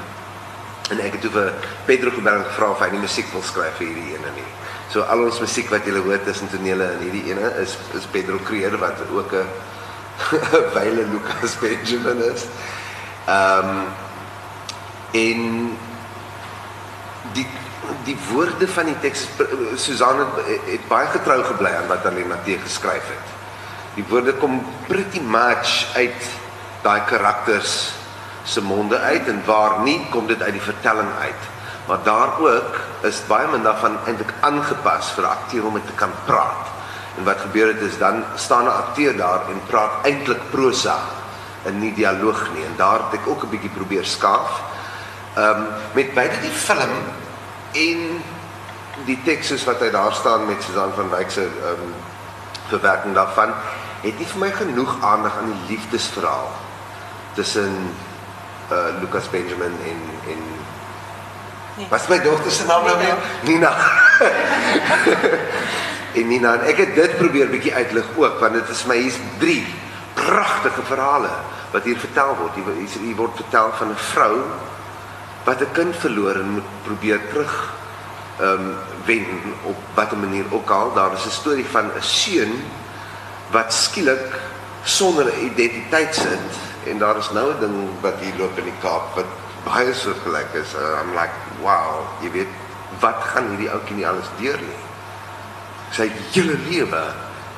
En 0.91 1.01
ek 1.03 1.17
het 1.17 1.21
toe 1.27 1.33
vir 1.35 1.53
Pedro 1.89 2.11
gebel 2.15 2.39
en 2.39 2.45
gevra 2.47 2.71
of 2.71 2.83
hy 2.85 2.91
nie 2.95 3.03
musiek 3.03 3.29
wil 3.35 3.43
skryf 3.43 3.79
vir 3.81 3.89
hierdie 3.91 4.15
ene 4.15 4.33
nie. 4.37 4.49
So 4.93 5.03
al 5.03 5.25
ons 5.27 5.41
musiek 5.43 5.71
wat 5.73 5.87
jy 5.87 5.99
hoor 5.99 6.23
tussen 6.25 6.51
tonele 6.53 6.87
en 6.95 7.03
hierdie 7.03 7.25
ene 7.33 7.53
is 7.63 7.77
is 7.99 8.07
Pedro 8.13 8.39
Creer 8.47 8.79
wat 8.79 9.03
ook 9.11 9.35
'n 9.41 9.47
wyle 10.75 11.07
Lucas 11.13 11.59
Benjamin 11.61 12.23
is. 12.33 12.47
Ehm 13.27 13.69
um, 13.69 13.87
en 15.13 15.79
die 17.33 17.47
die 18.05 18.17
woorde 18.31 18.69
van 18.69 18.91
die 18.91 18.99
teks 19.01 19.27
Susan 19.77 20.19
het, 20.19 20.47
het 20.67 20.89
baie 20.89 21.09
getrou 21.11 21.43
gebly 21.45 21.71
aan 21.71 21.89
wat 21.91 22.07
Helena 22.07 22.35
Matthee 22.35 22.59
geskryf 22.63 23.07
het 23.11 23.35
die 23.97 24.05
woorde 24.11 24.35
kom 24.41 24.59
pretty 24.89 25.21
much 25.21 25.87
uit 25.97 26.27
daai 26.85 27.01
karakters 27.09 27.95
se 28.47 28.63
monde 28.63 28.99
uit 28.99 29.29
en 29.29 29.43
waar 29.45 29.81
nie 29.83 29.99
kom 30.11 30.27
dit 30.27 30.43
uit 30.43 30.55
die 30.55 30.63
vertelling 30.63 31.11
uit. 31.21 31.43
Maar 31.87 31.99
daar 32.03 32.39
ook 32.39 32.79
is 33.07 33.21
baie 33.27 33.49
min 33.51 33.67
daarvan 33.67 33.99
eintlik 34.07 34.33
aangepas 34.47 35.11
vir 35.19 35.27
akteur 35.27 35.67
om 35.67 35.75
dit 35.79 35.87
te 35.87 35.99
kan 35.99 36.15
praat. 36.25 36.73
En 37.19 37.27
wat 37.27 37.43
gebeur 37.43 37.73
het 37.75 37.83
is 37.83 37.99
dan 37.99 38.23
staan 38.35 38.65
'n 38.65 38.79
akteur 38.83 39.17
daar 39.17 39.51
en 39.51 39.61
praat 39.67 40.05
eintlik 40.05 40.51
prosa 40.51 40.99
en 41.63 41.79
nie 41.79 41.95
dialoog 41.95 42.49
nie. 42.55 42.65
En 42.65 42.75
daar 42.77 42.99
het 42.99 43.21
ek 43.21 43.27
ook 43.27 43.43
'n 43.43 43.51
bietjie 43.51 43.71
probeer 43.71 44.05
skaaf. 44.05 44.63
Ehm 45.35 45.61
um, 45.61 45.67
met 45.93 46.15
beide 46.15 46.41
die 46.41 46.51
film 46.51 46.95
en 47.73 48.23
die 49.05 49.23
teks 49.25 49.47
soos 49.47 49.65
wat 49.65 49.81
hy 49.81 49.91
daar 49.91 50.15
staan 50.15 50.47
met 50.47 50.63
Susan 50.63 50.93
van 50.95 51.11
Wyk 51.11 51.31
se 51.31 51.43
ehm 51.43 51.83
um, 51.83 51.95
verwerking 52.69 53.15
daarvan 53.15 53.53
het 54.01 54.19
nie 54.19 54.27
vir 54.27 54.39
my 54.39 54.51
genoeg 54.53 54.97
aandag 55.03 55.37
aan 55.39 55.53
die 55.53 55.77
liefdesverhaal 55.77 56.51
tussen 57.35 57.95
uh 58.71 59.01
Lucas 59.01 59.31
Benjamin 59.31 59.75
en 59.85 60.01
en 60.27 60.41
nee. 61.77 61.87
Wat 61.89 62.01
is 62.01 62.09
my 62.09 62.21
dogter 62.21 62.51
se 62.51 62.65
naam 62.65 62.85
nou 62.85 62.99
weer? 62.99 63.17
Nina. 63.43 63.73
en 66.19 66.29
Nina, 66.29 66.55
en 66.55 66.67
ek 66.67 66.77
het 66.77 66.95
dit 66.95 67.17
probeer 67.17 67.51
bietjie 67.53 67.75
uitlig 67.75 68.07
ook 68.17 68.41
want 68.41 68.59
dit 68.59 68.69
is 68.73 68.85
my 68.91 68.97
hier's 68.97 69.19
drie 69.39 69.63
pragtige 70.17 70.83
verhale 70.89 71.31
wat 71.71 71.85
hier 71.85 71.99
vertel 71.99 72.35
word. 72.41 72.55
Hier, 72.57 72.73
hier, 72.81 73.01
hier 73.05 73.19
word 73.19 73.37
vertel 73.37 73.71
van 73.79 73.93
'n 73.93 74.03
vrou 74.13 74.35
wat 75.45 75.61
'n 75.61 75.73
kind 75.73 75.97
verloor 75.97 76.35
en 76.35 76.59
moet 76.59 76.71
probeer 76.83 77.21
terug 77.29 77.55
ehm 78.41 78.53
um, 78.53 78.75
wen 79.05 79.27
op 79.63 79.77
watter 79.95 80.19
manier 80.19 80.45
ook 80.51 80.71
al. 80.71 80.93
Daar 80.95 81.13
is 81.13 81.25
'n 81.25 81.31
storie 81.41 81.67
van 81.67 81.87
'n 81.87 82.03
seun 82.03 82.53
wat 83.51 83.73
skielik 83.73 84.41
sonder 84.83 85.27
'n 85.27 85.45
identiteit 85.45 86.15
sit 86.15 86.49
en 86.87 86.99
daar 86.99 87.17
is 87.17 87.31
nou 87.31 87.53
'n 87.53 87.61
ding 87.61 87.77
wat 88.01 88.15
hier 88.21 88.35
loop 88.39 88.59
in 88.59 88.65
die 88.65 88.81
Kaap 88.81 89.15
wat 89.15 89.31
baie 89.65 89.95
soortgelyk 89.95 90.53
is. 90.55 90.75
Uh, 90.75 91.01
I'm 91.03 91.13
like, 91.15 91.35
wow, 91.61 92.07
jy 92.23 92.31
weet 92.31 92.53
wat 93.01 93.19
gaan 93.33 93.49
hierdie 93.49 93.71
ouetjie 93.71 93.97
nie 93.97 94.07
alles 94.07 94.31
deur 94.39 94.61
nie. 94.63 94.83
Sy 95.91 96.11
hele 96.33 96.59
lewe 96.69 97.03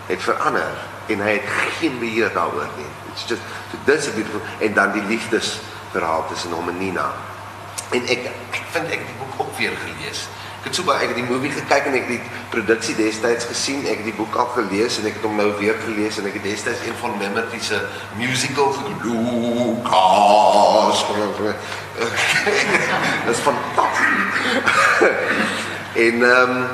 het 0.09 0.23
verander 0.23 0.77
en 1.09 1.21
hy 1.21 1.33
het 1.39 1.49
geen 1.79 1.99
beheer 1.99 2.33
daaroor 2.33 2.69
nie. 2.77 2.89
It's 3.13 3.29
just 3.29 3.43
so 3.71 3.79
this 3.85 4.07
is 4.07 4.15
beautiful 4.15 4.41
en 4.61 4.75
dan 4.75 4.93
die 4.93 5.05
liefdesverhaal 5.09 6.29
tussen 6.29 6.53
hom 6.53 6.69
en 6.69 6.79
Nina. 6.79 7.13
En 7.91 8.05
ek 8.05 8.29
ek 8.29 8.65
vind 8.73 8.93
ek 8.93 9.01
het 9.01 9.09
die 9.13 9.21
boek 9.21 9.41
ook 9.47 9.57
weer 9.61 9.77
gelees. 9.85 10.29
Ek 10.69 10.75
het 10.75 10.83
so 10.83 10.85
baie 10.85 11.01
ek 11.01 11.15
het 11.15 11.23
die 11.23 11.25
movie 11.25 11.49
gekyk 11.49 11.87
en 11.89 11.95
ek 11.97 12.03
het 12.05 12.19
die 12.19 12.25
produksie 12.53 12.93
destyds 12.99 13.47
gesien. 13.49 13.87
Ek 13.89 14.03
het 14.03 14.09
die 14.11 14.19
boek 14.19 14.35
al 14.37 14.51
gelees 14.53 14.99
en 15.01 15.07
ek 15.09 15.15
het 15.17 15.25
hom 15.25 15.39
nou 15.41 15.47
weer 15.57 15.79
gelees 15.81 16.19
en 16.21 16.29
ek 16.29 16.37
het 16.37 16.45
destyds 16.45 16.83
een 16.85 16.99
van 17.01 17.17
Memory 17.17 17.57
se 17.65 17.79
musical 18.19 18.77
Lucas. 19.01 21.01
Dit 23.25 23.33
is 23.33 23.43
fantasties. 23.49 24.29
en 26.05 26.15
ehm 26.35 26.53
um, 26.53 26.69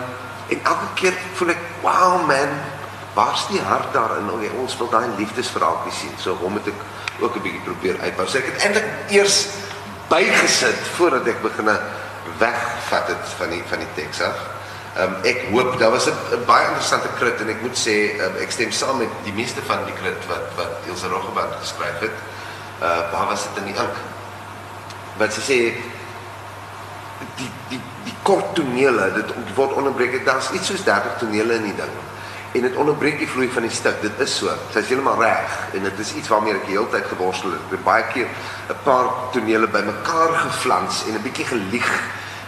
en 0.51 0.59
elke 0.75 0.91
keer 0.99 1.15
voel 1.39 1.55
ek, 1.55 1.63
wow 1.87 2.19
man, 2.27 2.51
waar's 3.15 3.47
die 3.47 3.63
hart 3.63 3.95
daarin? 3.95 4.27
Okay, 4.35 4.51
ons 4.59 4.75
wil 4.83 4.91
daai 4.91 5.15
liefdesverhaaltjie 5.23 5.95
sien. 6.03 6.19
So 6.19 6.35
hom 6.43 6.59
het 6.59 6.67
ek 6.75 6.83
ook 7.23 7.39
'n 7.39 7.47
bietjie 7.47 7.63
probeer 7.71 8.03
uitbou. 8.03 8.27
So 8.27 8.43
ek 8.43 8.51
het 8.51 8.59
eintlik 8.67 9.15
eers 9.15 9.55
bygesit 10.11 10.83
voordat 10.99 11.31
ek 11.31 11.47
begin 11.47 11.71
wegvat 12.39 13.07
dit 13.07 13.33
van 13.39 13.51
die 13.51 13.63
die 13.79 13.93
teks 13.95 14.21
af. 14.21 14.39
Um, 14.95 15.17
ek 15.27 15.49
hoop 15.51 15.79
daar 15.79 15.91
was 15.91 16.07
'n 16.07 16.45
baie 16.47 16.67
interessante 16.67 17.09
krit 17.19 17.41
en 17.41 17.49
ek 17.49 17.61
moet 17.63 17.77
sê 17.77 18.15
um, 18.21 18.37
ek 18.39 18.51
stem 18.51 18.71
saam 18.71 18.99
met 18.99 19.11
die 19.25 19.33
meeste 19.33 19.63
van 19.67 19.85
die 19.85 19.95
krit 19.95 20.27
wat 20.27 20.47
wat 20.57 20.87
Ilse 20.87 21.09
Roggeband 21.09 21.55
geskryf 21.61 21.99
het. 22.01 22.17
Uh 22.81 23.11
waar 23.13 23.27
was 23.27 23.43
dit 23.43 23.65
in 23.65 23.73
die 23.73 23.81
ink? 23.81 23.97
Wat 25.17 25.33
sy 25.33 25.41
sê 25.41 25.59
die 27.37 27.51
die 27.69 27.81
die 28.05 28.17
kort 28.23 28.55
tonele 28.55 29.13
dit 29.13 29.35
word 29.55 29.73
onderbreek. 29.73 30.25
Daar's 30.25 30.51
iets 30.51 30.67
soos 30.67 30.85
30 30.85 31.19
tonele 31.19 31.55
in 31.55 31.63
die 31.63 31.77
ding 31.77 31.95
en 32.55 32.63
dit 32.63 32.77
onderbreek 32.79 33.19
die 33.19 33.29
vloei 33.29 33.49
van 33.51 33.67
die 33.67 33.75
stuk. 33.75 33.97
Dit 34.03 34.21
is 34.23 34.37
so. 34.39 34.53
Sy's 34.71 34.91
heeltemal 34.93 35.19
reg 35.19 35.55
en 35.75 35.83
dit 35.89 36.03
is 36.05 36.13
iets 36.21 36.31
waarmee 36.31 36.55
ek 36.55 36.69
die 36.69 36.77
hele 36.77 36.91
tyd 36.93 37.09
geworstel 37.11 37.57
het. 37.57 37.65
Ek 37.67 37.77
het 37.77 37.87
baie 37.87 38.05
keer 38.13 38.29
'n 38.71 38.79
paar 38.85 39.11
tonele 39.33 39.67
bymekaar 39.67 40.33
geflans 40.47 41.05
en 41.09 41.19
'n 41.19 41.23
bietjie 41.23 41.47
gelieg 41.47 41.91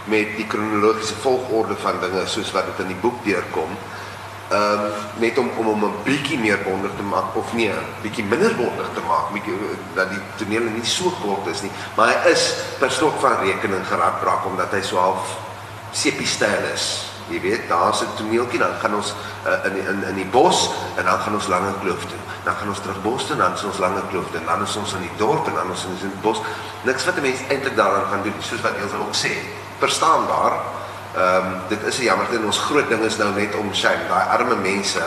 met 0.05 0.37
die 0.37 0.47
kronologiese 0.47 1.15
volgorde 1.15 1.77
van 1.83 2.01
dinge 2.01 2.27
soos 2.27 2.53
wat 2.53 2.67
dit 2.67 2.85
in 2.85 2.93
die 2.95 3.03
boek 3.03 3.25
deurkom. 3.25 3.75
Ehm 4.49 4.85
um, 4.85 4.93
net 5.19 5.39
om 5.39 5.51
om 5.57 5.67
hom 5.67 5.85
'n 5.85 6.03
bietjie 6.05 6.39
meer 6.39 6.59
bondig 6.63 6.93
te 6.97 7.03
maak 7.03 7.35
of 7.35 7.53
nee, 7.53 7.73
bietjie 8.03 8.25
minder 8.25 8.55
bondig 8.55 8.89
te 8.95 9.03
maak, 9.09 9.33
bietjie 9.33 9.55
dat 9.95 10.11
die 10.11 10.21
tonele 10.37 10.71
nie 10.71 10.85
so 10.85 11.11
kort 11.23 11.47
is 11.47 11.63
nie, 11.63 11.71
maar 11.97 12.09
hy 12.09 12.31
is 12.31 12.55
per 12.79 12.91
slot 12.91 13.19
van 13.21 13.43
rekening 13.43 13.87
geradbraak 13.87 14.47
omdat 14.47 14.71
hy 14.71 14.83
so 14.83 14.97
half 14.97 15.35
sepie 15.91 16.27
styl 16.27 16.63
is. 16.75 17.16
Jy 17.27 17.41
weet, 17.41 17.69
daar's 17.69 18.01
'n 18.01 18.17
toneeltjie 18.17 18.59
dan 18.59 18.75
gaan 18.81 18.95
ons 18.95 19.15
uh, 19.47 19.65
in 19.65 19.77
in 19.87 20.05
in 20.05 20.15
die 20.15 20.31
bos 20.31 20.71
en 20.97 21.05
dan 21.05 21.19
gaan 21.19 21.35
ons 21.35 21.47
lange 21.47 21.73
kloof 21.83 22.05
toe. 22.07 22.23
Dan 22.45 22.55
gaan 22.55 22.69
ons 22.69 22.81
terug 22.81 23.03
bos 23.03 23.27
toe 23.27 23.35
en 23.35 23.43
dan 23.43 23.53
ons 23.65 23.79
lange 23.79 24.03
kloof 24.11 24.31
toe 24.31 24.41
en 24.41 24.47
dan 24.47 24.63
is 24.63 24.77
ons 24.77 24.93
in 24.93 25.01
die 25.01 25.17
dorp 25.17 25.47
en 25.47 25.55
dan 25.55 25.71
ons 25.71 25.85
in 25.85 25.99
die 25.99 26.23
bos. 26.23 26.41
Niks 26.83 27.05
wat 27.05 27.17
'n 27.17 27.21
mens 27.21 27.41
eintlik 27.49 27.77
daaraan 27.77 28.07
gaan 28.11 28.23
doen, 28.23 28.35
soos 28.39 28.61
wat 28.61 28.79
Elsa 28.83 28.97
ook 28.97 29.15
sê. 29.15 29.33
Verstaanbaar. 29.79 30.53
Ehm 31.17 31.47
um, 31.47 31.61
dit 31.69 31.83
is 31.83 31.99
'n 31.99 32.03
jammer 32.03 32.27
dit 32.31 32.45
ons 32.45 32.59
groot 32.59 32.89
ding 32.89 33.03
is 33.03 33.17
nou 33.17 33.35
net 33.35 33.55
om 33.55 33.75
shame, 33.75 34.07
daai 34.09 34.27
arme 34.37 34.57
mense 34.57 35.03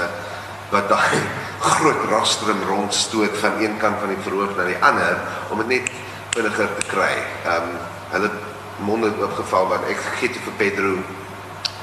wat 0.70 0.90
daai 0.90 1.20
groot 1.72 2.04
rostrum 2.10 2.62
rondstoot 2.68 3.38
van 3.38 3.52
een 3.60 3.78
kant 3.78 4.00
van 4.00 4.08
die 4.08 4.24
verhoog 4.24 4.56
na 4.56 4.64
die 4.66 4.82
ander 4.82 5.18
om 5.50 5.58
dit 5.58 5.68
net 5.68 5.92
vinniger 6.30 6.70
te 6.80 6.86
kry. 6.88 7.16
Ehm 7.46 7.64
um, 7.64 7.78
hulle 8.10 8.30
monde 8.78 9.12
oopgeval 9.22 9.68
want 9.68 9.84
ek 9.88 9.98
gegee 9.98 10.30
te 10.30 10.40
vir 10.40 10.54
Pedro 10.58 10.98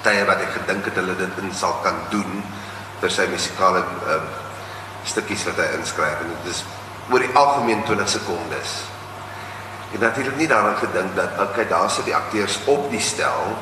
tye 0.07 0.25
wat 0.29 0.43
ek 0.45 0.55
gedink 0.61 0.89
het 0.89 0.99
hulle 1.01 1.17
dit 1.19 1.39
in 1.43 1.55
sal 1.55 1.79
kan 1.85 1.99
doen 2.13 2.43
vir 3.03 3.13
sy 3.13 3.27
musikale 3.31 3.83
uh, 4.07 4.21
stukkies 5.07 5.47
wat 5.51 5.61
hy 5.63 5.71
inskryf 5.79 6.23
en 6.23 6.35
dit 6.35 6.53
is 6.55 6.63
oor 7.13 7.23
die 7.23 7.33
algemeen 7.39 7.83
20 7.87 8.09
sekondes. 8.17 8.77
Ek 9.87 9.97
het 9.97 10.05
natuurlik 10.09 10.39
nie 10.41 10.49
daaraan 10.51 10.79
gedink 10.81 11.15
dat 11.19 11.37
okay, 11.43 11.67
daar 11.71 11.91
sit 11.91 12.09
die 12.09 12.17
akteurs 12.17 12.59
op 12.67 12.89
die 12.91 13.03
stel. 13.03 13.53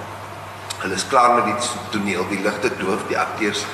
Hulle 0.80 0.96
is 0.96 1.04
klaar 1.08 1.34
met 1.36 1.50
die 1.50 1.72
toneel, 1.92 2.24
die 2.30 2.40
ligte 2.44 2.70
doof, 2.80 3.04
die 3.10 3.18
akteurs 3.20 3.66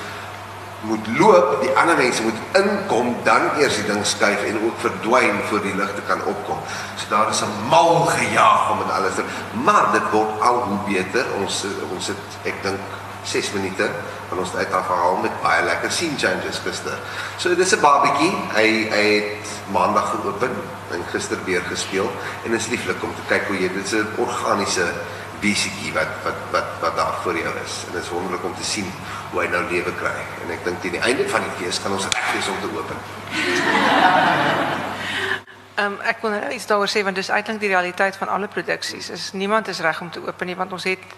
moet 0.81 1.07
loop, 1.17 1.61
die 1.61 1.73
ander 1.77 1.97
mense 1.97 2.23
moet 2.25 2.39
inkom, 2.57 3.15
dan 3.23 3.41
eers 3.59 3.75
die 3.75 3.85
ding 3.85 4.05
skuif 4.05 4.43
en 4.49 4.57
ook 4.65 4.79
verdwyn 4.81 5.43
voor 5.49 5.61
die 5.61 5.75
ligte 5.77 6.01
kan 6.07 6.23
opkom. 6.25 6.57
So 6.95 7.09
daar 7.09 7.29
is 7.29 7.41
'n 7.41 7.53
mal 7.69 8.05
gejaag 8.05 8.71
om 8.71 8.77
dit 8.77 8.91
alles 8.91 9.15
te 9.15 9.23
maar 9.63 9.91
dit 9.91 10.09
word 10.11 10.41
al 10.41 10.57
hoe 10.63 10.79
beter. 10.87 11.25
Ons 11.41 11.65
ons 11.93 12.07
het 12.07 12.27
ek 12.43 12.63
dink 12.63 12.79
6 13.23 13.51
minute 13.51 13.89
van 14.29 14.37
ons 14.37 14.55
uit 14.55 14.73
afhaal 14.73 15.19
met 15.21 15.41
baie 15.43 15.63
lekker 15.63 15.91
scene 15.91 16.17
changes 16.17 16.61
gister. 16.65 16.97
So 17.37 17.55
dis 17.55 17.73
'n 17.75 17.81
babatjie. 17.81 18.33
Hy 18.53 18.67
hy 18.89 19.05
het 19.19 19.47
maandag 19.71 20.09
geopen 20.09 20.51
en 20.91 21.03
gister 21.11 21.37
weer 21.45 21.61
gespeel 21.69 22.11
en 22.45 22.53
is 22.53 22.67
lieflik 22.67 23.03
om 23.03 23.13
te 23.15 23.21
kyk 23.27 23.47
hoe 23.47 23.59
jy 23.61 23.69
dit 23.73 23.85
is 23.85 23.93
'n 23.93 24.07
organiese 24.17 24.85
besiekie 25.41 25.93
wat 25.93 26.11
wat 26.23 26.39
wat 26.51 26.69
wat 26.81 26.95
daar 26.95 27.17
voor 27.23 27.37
jou 27.37 27.53
is. 27.63 27.83
En 27.87 27.93
dit 27.93 28.03
is 28.03 28.09
wonderlik 28.09 28.43
om 28.43 28.55
te 28.55 28.63
sien 28.63 28.87
hoe 29.31 29.41
hy 29.41 29.47
nou 29.47 29.63
lewe 29.71 29.93
kry. 29.99 30.17
En 30.43 30.53
ek 30.55 30.63
dink 30.65 30.81
teen 30.81 30.97
die 30.97 31.01
einde 31.01 31.27
van 31.29 31.45
die 31.47 31.53
fees 31.59 31.81
kan 31.81 31.91
ons 31.95 32.07
reg 32.07 32.33
wees 32.33 32.49
om 32.51 32.59
te 32.61 32.69
open. 32.77 32.97
Ehm 35.75 35.85
um, 35.85 35.99
ek 36.05 36.21
wil 36.21 36.35
net 36.35 36.51
iets 36.53 36.67
daaroor 36.69 36.91
sê 36.91 37.03
want 37.03 37.15
dis 37.17 37.31
eintlik 37.33 37.59
die 37.59 37.71
realiteit 37.71 38.15
van 38.19 38.29
alle 38.29 38.47
produksies. 38.47 39.09
Is 39.09 39.31
niemand 39.33 39.67
is 39.67 39.79
reg 39.79 40.01
om 40.01 40.11
te 40.11 40.21
open 40.27 40.47
nie 40.47 40.55
want 40.55 40.71
ons 40.71 40.83
het 40.83 41.15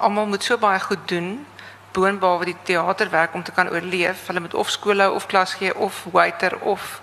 almal 0.00 0.26
moet 0.26 0.44
so 0.44 0.58
baie 0.58 0.80
goed 0.80 1.08
doen 1.08 1.46
boonbehalwe 1.92 2.44
die 2.44 2.56
teaterwerk 2.62 3.34
om 3.34 3.42
te 3.42 3.52
kan 3.52 3.70
oorleef. 3.70 4.26
Hulle 4.26 4.40
moet 4.40 4.54
of 4.54 4.70
skole 4.70 5.10
of 5.10 5.26
klas 5.26 5.54
gee 5.54 5.74
of 5.74 6.04
waiter 6.12 6.58
of 6.58 7.00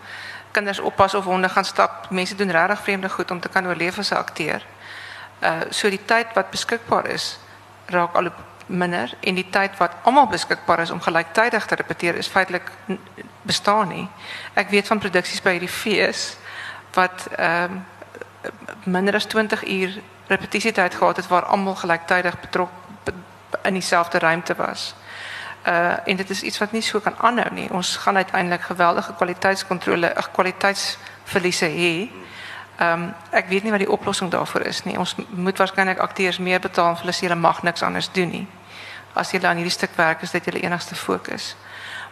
kinders 0.52 0.80
oppas 0.80 1.14
of 1.14 1.26
honde 1.26 1.50
gaan 1.50 1.66
stap. 1.66 2.10
Mense 2.10 2.36
doen 2.36 2.52
regtig 2.52 2.82
vreemde 2.82 3.10
goed 3.10 3.32
om 3.32 3.40
te 3.40 3.50
kan 3.50 3.68
oorleef 3.68 3.98
as 3.98 4.12
'n 4.12 4.16
akteur. 4.16 4.62
Uh 5.42 5.62
so 5.70 5.90
die 5.90 6.06
tyd 6.06 6.34
wat 6.34 6.50
beskikbaar 6.50 7.08
is 7.14 7.38
raak 7.86 8.16
al 8.16 8.32
minder 8.68 9.14
en 9.20 9.36
die 9.36 9.50
tyd 9.50 9.78
wat 9.78 9.96
almal 10.04 10.28
beskikbaar 10.28 10.80
is 10.80 10.92
om 10.92 11.02
gelyktydig 11.02 11.66
te 11.66 11.76
repeteer 11.76 12.16
is 12.16 12.28
feitelik 12.28 12.72
bestaan 13.42 13.88
nie. 13.88 14.08
Ek 14.54 14.70
weet 14.70 14.88
van 14.88 15.00
produksies 15.00 15.42
by 15.42 15.56
hierdie 15.56 15.72
fees 15.72 16.36
wat 16.94 17.28
ehm 17.38 17.80
minder 18.88 19.16
as 19.16 19.26
20 19.26 19.64
uur 19.68 19.98
repetisietyd 20.28 20.96
gehad 20.96 21.18
het 21.18 21.28
waar 21.28 21.46
almal 21.46 21.76
gelyktydig 21.76 22.40
betrok 22.40 22.70
in 23.64 23.74
dieselfde 23.74 24.20
ruimte 24.20 24.56
was. 24.56 24.96
Uh 25.68 25.96
en 26.06 26.16
dit 26.16 26.30
is 26.30 26.42
iets 26.42 26.58
wat 26.58 26.72
nie 26.72 26.82
so 26.82 27.00
kan 27.00 27.16
aanhou 27.18 27.54
nie. 27.54 27.72
Ons 27.72 27.96
gaan 27.96 28.16
uiteindelik 28.16 28.62
geweldige 28.62 29.14
kwaliteitskontrole, 29.14 30.16
kwaliteitsverliese 30.32 31.66
hê. 31.66 32.10
Ehm 32.78 33.04
um, 33.04 33.14
ek 33.32 33.48
weet 33.50 33.64
nie 33.64 33.72
wat 33.72 33.82
die 33.82 33.92
oplossing 33.92 34.32
daarvoor 34.32 34.62
is 34.62 34.84
nie. 34.84 34.98
Ons 34.98 35.16
moet 35.30 35.58
waarskynlik 35.58 35.98
akteurs 35.98 36.38
meer 36.38 36.60
betaal 36.60 36.96
vir 36.96 37.06
hulle 37.06 37.16
hulle 37.20 37.36
mag 37.36 37.64
niks 37.64 37.82
anders 37.82 38.12
doen 38.12 38.30
nie. 38.30 38.48
As 39.14 39.32
jy 39.32 39.40
dan 39.40 39.58
hierdie 39.58 39.74
stuk 39.74 39.96
werk 39.96 40.22
is 40.22 40.32
dit 40.32 40.46
julle 40.46 40.62
enigste 40.62 40.96
fokus. 40.96 41.56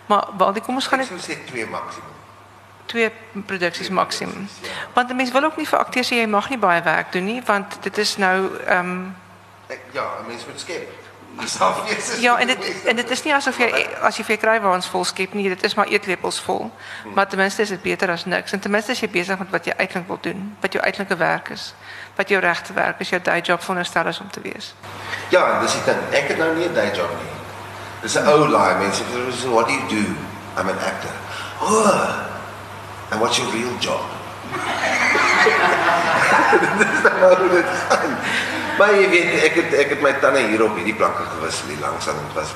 Maar 0.05 0.27
wel, 0.37 0.61
kom 0.61 0.75
ons 0.75 0.87
gaan 0.87 0.99
net 0.99 1.11
sê 1.21 1.37
twee 1.45 1.65
maksimum. 1.65 2.13
Twee 2.85 3.11
produksies 3.45 3.89
maksimum. 3.89 4.49
Want 4.93 5.15
mense 5.15 5.33
wil 5.33 5.43
ook 5.43 5.57
nie 5.57 5.67
vir 5.67 5.79
akteurs 5.79 6.09
sê 6.09 6.15
jy 6.21 6.25
mag 6.25 6.49
nie 6.49 6.57
baie 6.57 6.81
werk 6.81 7.11
doen 7.11 7.25
nie, 7.25 7.41
want 7.45 7.77
dit 7.81 7.97
is 7.97 8.17
nou 8.17 8.37
ehm 8.65 8.89
um, 8.89 9.15
ja, 9.91 10.09
mense 10.27 10.49
moet 10.49 10.59
skep. 10.59 11.04
Ja, 12.19 12.37
en 12.39 12.47
dit 12.47 12.83
en 12.85 12.95
dit 12.95 13.09
is 13.09 13.23
nie 13.23 13.33
asof 13.33 13.57
jy 13.57 13.69
as 14.01 14.17
jy 14.17 14.23
vir 14.23 14.37
kruiwaans 14.37 14.87
vol 14.87 15.03
skep 15.03 15.33
nie, 15.33 15.49
dit 15.49 15.63
is 15.63 15.75
maar 15.75 15.87
eetlepels 15.87 16.39
vol. 16.39 16.71
Maar 17.13 17.27
ten 17.27 17.37
minste 17.37 17.61
is 17.61 17.69
dit 17.69 17.81
beter 17.81 18.11
as 18.11 18.25
niks. 18.25 18.51
En 18.51 18.59
ten 18.59 18.71
minste 18.71 18.91
is 18.91 18.99
jy 18.99 19.09
besig 19.09 19.39
met 19.39 19.49
wat 19.49 19.65
jy 19.65 19.73
eintlik 19.77 20.07
wil 20.07 20.19
doen, 20.21 20.55
wat 20.61 20.73
jou 20.73 20.83
eintlike 20.83 21.15
werk 21.15 21.49
is, 21.49 21.73
wat 22.15 22.29
jou 22.29 22.41
regte 22.41 22.73
werk 22.73 22.99
is, 22.99 23.09
jou 23.09 23.21
day 23.21 23.41
job 23.41 23.61
veronderstel 23.61 24.07
is 24.07 24.19
om 24.19 24.31
te 24.31 24.41
wees. 24.41 24.73
Ja, 25.29 25.59
dis 25.61 25.75
dit. 25.85 25.95
Ek 26.11 26.27
het 26.27 26.37
nou 26.37 26.55
nie 26.55 26.69
'n 26.69 26.73
day 26.73 26.91
job 26.95 27.09
nie. 27.09 27.31
Dis 28.01 28.15
'n 28.15 28.27
ou 28.27 28.47
lie, 28.47 28.75
mense. 28.75 29.03
What 29.49 29.67
do 29.67 29.73
you 29.73 29.87
do? 29.89 30.05
I'm 30.57 30.69
an 30.69 30.79
actor. 30.79 31.11
Oh. 31.61 32.33
And 33.11 33.19
what's 33.19 33.37
your 33.37 33.51
real 33.51 33.77
job? 33.79 34.01
Dis 36.81 37.01
nou 37.03 37.49
dit. 37.49 37.65
Maar 38.77 38.95
jy 38.99 39.09
weet, 39.09 39.33
ek 39.47 39.59
het 39.61 39.75
ek 39.85 39.89
het 39.95 40.01
my 40.03 40.13
tande 40.19 40.41
hier 40.49 40.63
op 40.65 40.75
hierdie 40.75 40.97
planke 40.99 41.23
gewissel 41.37 41.71
hier 41.71 41.83
langs 41.83 42.07
aan. 42.11 42.19
Dit 42.27 42.39
was 42.39 42.55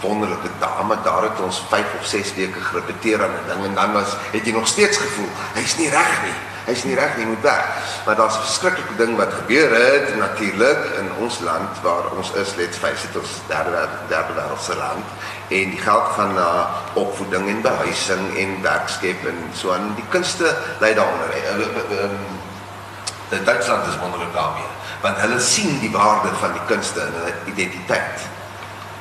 wonderlike 0.00 0.50
dame. 0.62 0.96
Daar 1.04 1.22
het 1.28 1.40
ons 1.44 1.62
5 1.68 1.96
of 2.00 2.06
6 2.06 2.34
weke 2.34 2.60
gerepeteer 2.70 3.22
aan 3.22 3.34
'n 3.34 3.48
ding 3.48 3.64
en 3.64 3.74
dan 3.74 3.92
was 3.92 4.16
het 4.32 4.46
jy 4.46 4.52
nog 4.52 4.66
steeds 4.66 4.96
gevoel 4.96 5.28
hy's 5.54 5.76
nie 5.76 5.90
reg 5.90 6.14
nie. 6.24 6.38
Hy's 6.68 6.84
nie 6.84 6.96
reg 6.98 7.16
nie, 7.16 7.24
hy 7.24 7.30
moet 7.32 7.46
weg. 7.46 7.66
Maar 8.06 8.16
daar's 8.20 8.36
'n 8.36 8.44
verskriklike 8.44 8.96
ding 8.96 9.16
wat 9.16 9.32
gebeur 9.32 9.70
het 9.72 10.16
natuurlik 10.16 10.80
in 11.00 11.08
ons 11.24 11.40
land 11.40 11.80
waar 11.82 12.12
ons 12.16 12.32
is, 12.32 12.54
let's 12.56 12.78
face 12.78 13.08
it, 13.08 13.16
ons 13.16 13.40
derde 13.48 13.88
derde 14.08 14.32
wêreldse 14.36 14.76
land 14.76 15.04
en 15.48 15.70
die 15.70 15.80
geld 15.80 16.08
gaan 16.16 16.34
na 16.34 16.68
opvoeding 16.94 17.48
en 17.48 17.62
behuising 17.62 18.36
en 18.36 18.62
werkskep 18.62 19.26
en 19.26 19.38
so 19.52 19.72
aan. 19.72 19.94
Die 19.94 20.08
kunste 20.08 20.56
lê 20.80 20.94
daaronder. 20.94 21.28
Dit 23.28 23.44
Duitsland 23.44 23.86
is 23.86 23.98
wonderlik 24.00 24.32
daarmee 24.32 24.76
want 25.00 25.20
hulle 25.22 25.38
sien 25.40 25.78
die 25.82 25.92
waarde 25.94 26.32
van 26.40 26.52
die 26.52 26.66
kunste 26.66 27.00
in 27.00 27.14
hulle 27.20 27.34
identiteit. 27.52 28.26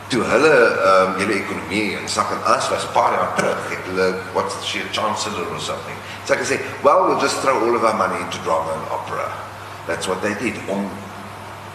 Toe 0.08 0.24
hulle 0.24 0.54
ehm 0.54 1.08
um, 1.08 1.16
hulle 1.20 1.34
ekonomie 1.34 1.98
en 1.98 2.08
sak 2.08 2.32
en 2.32 2.44
as 2.56 2.70
was 2.70 2.86
paar 2.96 3.12
jaar 3.12 3.34
terug, 3.36 3.64
het 3.70 3.90
hulle 3.90 4.08
what's 4.34 4.56
the 4.56 4.66
shit 4.66 4.88
chancellor 4.92 5.48
or 5.52 5.60
something. 5.60 5.98
So 6.26 6.34
I 6.34 6.38
can 6.38 6.46
say, 6.46 6.60
well, 6.84 7.08
we'll 7.08 7.20
just 7.20 7.42
throw 7.44 7.60
all 7.60 7.76
of 7.76 7.84
our 7.84 7.98
money 7.98 8.20
into 8.24 8.40
drama 8.44 8.72
and 8.72 8.88
opera. 8.92 9.28
That's 9.88 10.08
what 10.08 10.22
they 10.22 10.34
did 10.40 10.56
om 10.68 10.90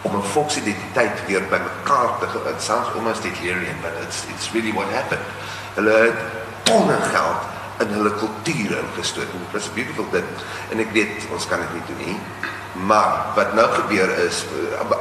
om 0.03 0.15
'n 0.15 0.23
volksidentiteit 0.33 1.25
weer 1.27 1.43
by 1.49 1.59
mekaar 1.69 2.09
te 2.19 2.25
kry. 2.25 2.51
It 2.51 2.61
sounds 2.61 2.87
almost 2.95 3.21
delirious, 3.21 3.77
but 3.81 3.93
it's 4.03 4.25
it's 4.33 4.51
really 4.51 4.73
what 4.73 4.87
happened. 4.91 5.25
Hulle 5.73 5.93
het 5.93 6.19
tonne 6.63 6.97
geld 7.13 7.41
in 7.79 7.93
hulle 7.97 8.13
kultuur 8.23 8.77
ingestoot. 8.83 9.29
Dit 9.31 9.51
was 9.51 9.69
'n 9.69 9.73
beautiful 9.73 10.07
ding. 10.11 10.29
En 10.71 10.79
ek 10.79 10.91
weet 10.91 11.27
ons 11.31 11.47
kan 11.47 11.59
dit 11.59 11.73
nie 11.73 11.85
doen 11.87 12.05
nie. 12.05 12.19
Maar 12.73 13.25
wat 13.35 13.53
nou 13.53 13.67
gebeur 13.71 14.17
is 14.17 14.45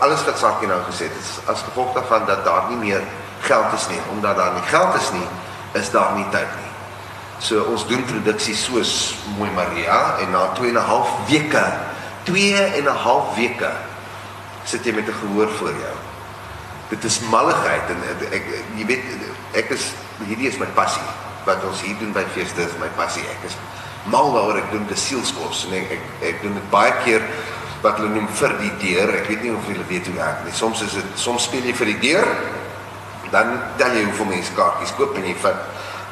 alles 0.00 0.24
wat 0.24 0.38
Sakie 0.38 0.68
nou 0.68 0.80
gesê 0.90 1.08
het, 1.08 1.16
is 1.20 1.48
as 1.48 1.62
gevolg 1.62 1.94
daarvan 1.94 2.26
dat 2.26 2.44
daar 2.44 2.68
nie 2.68 2.76
meer 2.76 3.02
geld 3.46 3.72
is 3.76 3.88
nie, 3.88 4.00
omdat 4.12 4.36
daar 4.36 4.54
nie 4.54 4.66
geld 4.70 4.94
is 4.98 5.10
nie, 5.12 5.28
is 5.78 5.90
daar 5.90 6.14
nie 6.16 6.26
tyd 6.30 6.50
nie. 6.58 6.70
So 7.42 7.64
ons 7.72 7.86
doen 7.90 8.04
produksies 8.06 8.64
soos 8.68 8.92
Mooi 9.36 9.50
Maria 9.56 10.18
en 10.22 10.30
na 10.30 10.52
2 10.54 10.68
en 10.70 10.78
'n 10.78 10.86
half 10.86 11.08
weke, 11.28 11.64
2 12.24 12.54
en 12.78 12.84
'n 12.84 12.96
half 13.02 13.34
weke 13.36 13.72
sit 14.64 14.84
jy 14.84 14.92
met 14.92 15.08
'n 15.08 15.18
gehoor 15.20 15.50
voor 15.58 15.74
jou. 15.74 15.96
Dit 16.88 17.04
is 17.04 17.20
malligheid 17.20 17.88
en 17.88 17.98
ek 18.30 18.44
jy 18.76 18.86
weet 18.86 19.04
ek 19.52 19.70
is 19.70 19.92
hierdie 20.26 20.48
is 20.48 20.58
my 20.58 20.66
passie 20.74 21.08
wat 21.44 21.64
ons 21.64 21.80
hier 21.80 21.98
doen 21.98 22.12
by 22.12 22.24
feeste 22.34 22.62
is 22.62 22.78
my 22.78 22.88
passie. 22.96 23.22
Ek 23.22 23.48
is 23.48 23.56
mal 24.04 24.32
daaroor 24.32 24.56
ek 24.56 24.70
doen 24.70 24.86
die 24.86 24.96
sielskos 24.96 25.66
en 25.66 25.74
ek 25.78 25.90
ek, 25.90 26.02
ek 26.20 26.42
doen 26.42 26.54
dit 26.54 26.70
baie 26.70 26.92
keer 27.04 27.22
wat 27.82 27.98
hulle 27.98 28.08
noem 28.14 28.28
vir 28.28 28.54
die 28.58 28.72
deur. 28.78 29.14
Ek 29.14 29.28
weet 29.28 29.42
nie 29.42 29.54
of 29.54 29.66
julle 29.66 29.86
weet 29.88 30.06
hoe 30.06 30.16
werk 30.16 30.44
nie. 30.44 30.54
Soms 30.54 30.82
is 30.82 30.92
dit 30.92 31.04
soms 31.14 31.42
speel 31.42 31.64
jy 31.64 31.74
vir 31.74 31.86
die 31.86 31.98
deur. 31.98 32.28
Dan 33.32 33.56
tel 33.80 33.96
jy 33.96 34.04
hoeveel 34.04 34.30
mense 34.34 34.52
kaartjies 34.56 34.94
koop 34.98 35.16
en 35.16 35.26
jy 35.26 35.34
vat 35.40 35.60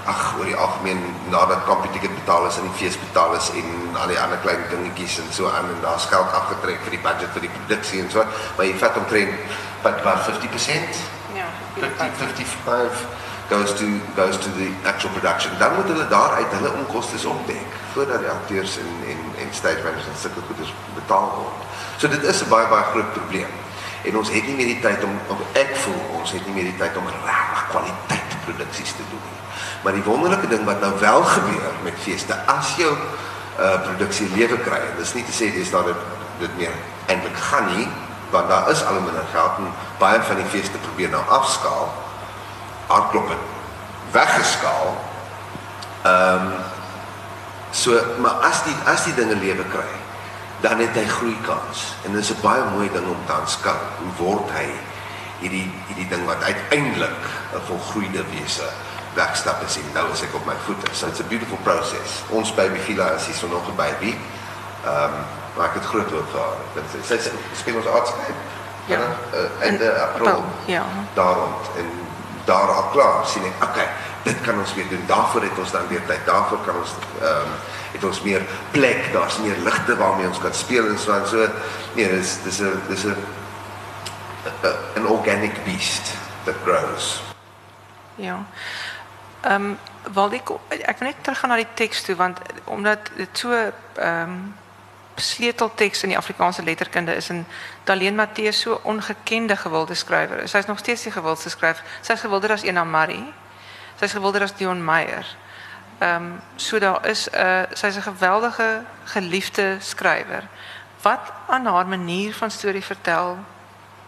ag 0.09 0.23
oor 0.39 0.49
die 0.49 0.57
algemeen 0.57 1.00
nadat 1.29 1.67
kampioentiket 1.69 2.15
betaal 2.23 2.47
is 2.49 2.57
en 2.57 2.67
die 2.67 2.77
fees 2.81 2.97
betaal 2.99 3.35
is 3.37 3.50
en 3.61 3.97
al 4.00 4.09
die 4.09 4.19
ander 4.21 4.41
klein 4.45 4.62
dingetjies 4.73 5.19
en 5.21 5.29
so 5.37 5.50
aan 5.53 5.69
en 5.69 5.83
daar's 5.85 6.09
geld 6.09 6.37
afgetrek 6.41 6.81
vir 6.87 6.97
die 6.97 7.03
budget 7.05 7.35
vir 7.37 7.47
die 7.47 7.53
produksie 7.59 8.00
en 8.03 8.11
so. 8.15 8.25
Maar 8.57 8.71
jy 8.71 8.77
vat 8.81 9.00
omtrent 9.03 9.57
wat 9.85 10.00
wat 10.07 10.25
50%? 10.31 11.03
Ja, 11.37 11.49
50 11.77 12.17
55 12.25 13.05
goes 13.50 13.73
to 13.75 13.87
goes 14.17 14.37
to 14.39 14.50
the 14.57 14.71
actual 14.85 15.12
production. 15.19 15.53
Dan 15.59 15.75
moet 15.75 15.89
hulle 15.93 16.09
daaruit 16.09 16.53
hulle 16.57 16.73
onkoste 16.73 17.29
opdek 17.29 17.79
voordat 17.93 18.25
die 18.25 18.31
akteurs 18.31 18.79
en 18.79 18.93
en 19.12 19.25
en 19.45 19.49
stage 19.61 19.83
managers 19.85 20.07
en 20.12 20.21
sulke 20.25 20.43
goeders 20.47 20.75
betaal 20.95 21.33
word. 21.37 21.59
So 21.97 22.09
dit 22.09 22.23
is 22.23 22.43
'n 22.43 22.49
baie 22.49 22.69
baie 22.69 22.85
groot 22.93 23.12
probleem. 23.12 23.60
En 24.04 24.16
ons 24.16 24.30
het 24.33 24.47
nie 24.47 24.57
meer 24.57 24.71
die 24.75 24.80
tyd 24.80 25.04
om, 25.04 25.16
om 25.33 25.40
ek 25.59 25.75
voel 25.85 25.99
ons 26.19 26.33
het 26.33 26.47
nie 26.47 26.54
meer 26.57 26.71
die 26.71 26.78
tyd 26.80 26.97
om 26.97 27.09
regtig 27.11 27.64
kwaliteit 27.73 28.37
produksies 28.47 28.95
te 28.97 29.04
doen 29.11 29.25
nie. 29.26 29.40
Maar 29.85 29.97
die 29.97 30.04
wonderlike 30.07 30.49
ding 30.49 30.64
wat 30.69 30.80
nou 30.80 30.92
wel 31.00 31.25
gebeur 31.35 31.76
met 31.85 32.00
feeste 32.04 32.37
as 32.50 32.75
jou 32.80 32.92
uh 33.61 33.76
produksie 33.85 34.30
lewe 34.33 34.57
kry. 34.64 34.80
Dis 34.97 35.12
nie 35.14 35.25
te 35.26 35.35
sê 35.37 35.50
dis 35.52 35.73
daar 35.73 35.85
dit 35.90 36.09
dit 36.40 36.57
meer 36.57 36.76
eintlik 37.12 37.37
gaan 37.50 37.66
nie, 37.76 37.85
want 38.33 38.49
daar 38.49 38.71
is 38.73 38.80
al 38.88 39.02
minder 39.04 39.26
geld 39.33 39.59
en 39.61 39.73
baie 40.00 40.23
van 40.25 40.38
die 40.40 40.49
feeste 40.49 40.80
probeer 40.87 41.12
nou 41.12 41.21
afskaal. 41.28 41.90
Hardklop 42.88 43.35
weggeskaal. 44.16 44.95
Ehm 46.02 46.52
um, 46.52 46.52
So, 47.71 47.95
maar 48.19 48.42
as 48.42 48.64
die 48.66 48.75
as 48.90 49.04
die 49.07 49.14
dinge 49.14 49.37
lewe 49.38 49.62
kry, 49.71 49.87
dan 50.61 50.79
het 50.79 50.95
hy 50.95 51.07
groei 51.09 51.37
kans. 51.47 51.95
En 52.04 52.13
dit 52.13 52.21
is 52.21 52.30
'n 52.30 52.41
baie 52.43 52.63
mooi 52.75 52.89
ding 52.93 53.06
om 53.06 53.23
te 53.26 53.32
aanskou. 53.32 53.76
Hoe 53.99 54.13
word 54.26 54.50
hy 54.50 54.69
hierdie 55.41 55.73
hierdie 55.87 56.08
ding 56.08 56.25
wat 56.26 56.43
uiteindelik 56.43 57.23
'n 57.54 57.65
volgroeide 57.67 58.25
wese 58.30 58.69
wegstap 59.15 59.63
is 59.63 59.76
en 59.76 59.93
nou 59.95 60.13
is 60.13 60.23
ek 60.23 60.35
op 60.35 60.47
my 60.47 60.54
voete. 60.65 60.95
So 60.95 61.06
it's 61.06 61.21
a 61.21 61.25
beautiful 61.25 61.58
process. 61.63 62.23
Ons 62.28 62.54
baby 62.54 62.78
Fila 62.78 63.11
is 63.11 63.26
hier 63.26 63.35
so 63.35 63.47
nog 63.47 63.69
'n 63.69 63.76
baby. 63.76 64.17
Ehm 64.85 65.04
um, 65.04 65.11
maar 65.56 65.67
ek 65.67 65.75
het 65.75 65.85
groot 65.85 66.11
hoop 66.11 66.30
vir 66.30 66.41
haar. 66.41 66.61
Dit 66.75 66.85
sy 67.06 67.17
sê 67.17 67.32
speel 67.56 67.76
ons 67.76 67.87
aardskap. 67.87 68.35
Ja. 68.87 68.99
Uh, 68.99 69.67
en 69.67 69.78
die 69.78 69.89
april. 69.89 70.45
Ja. 70.65 70.85
Daarom 71.15 71.54
en 71.76 71.91
daar 72.45 72.71
al 72.73 72.89
klaar 72.93 73.26
sien 73.26 73.45
ek, 73.45 73.69
okay, 73.69 73.87
dit 74.23 74.41
kan 74.41 74.59
ons 74.59 74.75
weer 74.75 74.89
doen. 74.89 75.02
Daarvoor 75.06 75.43
het 75.43 75.59
ons 75.59 75.71
dan 75.71 75.89
weer 75.89 76.06
tyd. 76.06 76.26
Daarvoor 76.26 76.59
kan 76.67 76.76
ons 76.76 76.95
ehm 77.21 77.47
um, 77.47 77.52
het 77.91 78.04
ons 78.04 78.23
meer 78.23 78.43
plek, 78.71 79.13
daar's 79.13 79.39
meer 79.39 79.56
ligte 79.67 79.97
waarmee 79.97 80.26
ons 80.26 80.39
kan 80.39 80.54
speel 80.54 80.87
en 80.89 80.99
so 80.99 81.13
en 81.13 81.26
so. 81.26 81.49
Nee, 81.95 82.11
dis 82.11 82.37
dis 82.43 82.61
'n 82.61 82.83
dis 82.89 83.04
'n 83.04 83.17
'n 84.97 85.06
organic 85.06 85.65
beast 85.65 86.15
that 86.45 86.54
grows. 86.65 87.23
Ja. 88.15 88.45
Ehm 89.41 89.54
um, 89.54 89.78
wil 90.13 90.33
ek 90.33 90.49
ek 90.69 90.99
wil 90.99 91.09
net 91.09 91.17
teruggaan 91.21 91.50
na 91.50 91.56
die 91.56 91.75
teks 91.75 92.02
toe 92.02 92.17
want 92.17 92.39
omdat 92.65 93.11
dit 93.17 93.39
so 93.39 93.52
ehm 93.52 94.23
um, 94.23 94.54
sleutelteks 95.21 96.02
in 96.02 96.09
die 96.09 96.19
Afrikaanse 96.19 96.63
letterkunde 96.63 97.15
is 97.15 97.28
en 97.28 97.47
Daleen 97.85 98.15
Matthee 98.15 98.52
so 98.52 98.80
ongekende 98.83 99.56
gewilde 99.56 99.95
skrywer. 99.95 100.49
Sy's 100.49 100.67
nog 100.67 100.78
steeds 100.78 101.02
die 101.02 101.13
gewildste 101.13 101.50
skrywer. 101.50 101.83
Sy's 102.00 102.21
gewilder 102.21 102.52
as 102.52 102.63
Ena 102.63 102.85
Marie. 102.85 103.33
Sy's 104.00 104.17
gewilder 104.17 104.43
as 104.43 104.54
Dion 104.56 104.84
Meyer. 104.84 105.26
Ehm 106.00 106.25
um, 106.25 106.41
so 106.56 106.78
daar 106.78 107.06
is 107.06 107.28
'n 107.28 107.36
uh, 107.36 107.63
sy's 107.73 107.97
'n 107.97 108.02
geweldige 108.02 108.84
geliefde 109.04 109.76
skrywer. 109.80 110.43
Wat 111.02 111.21
aan 111.47 111.67
haar 111.67 111.86
manier 111.86 112.34
van 112.34 112.50
storie 112.50 112.84
vertel 112.84 113.39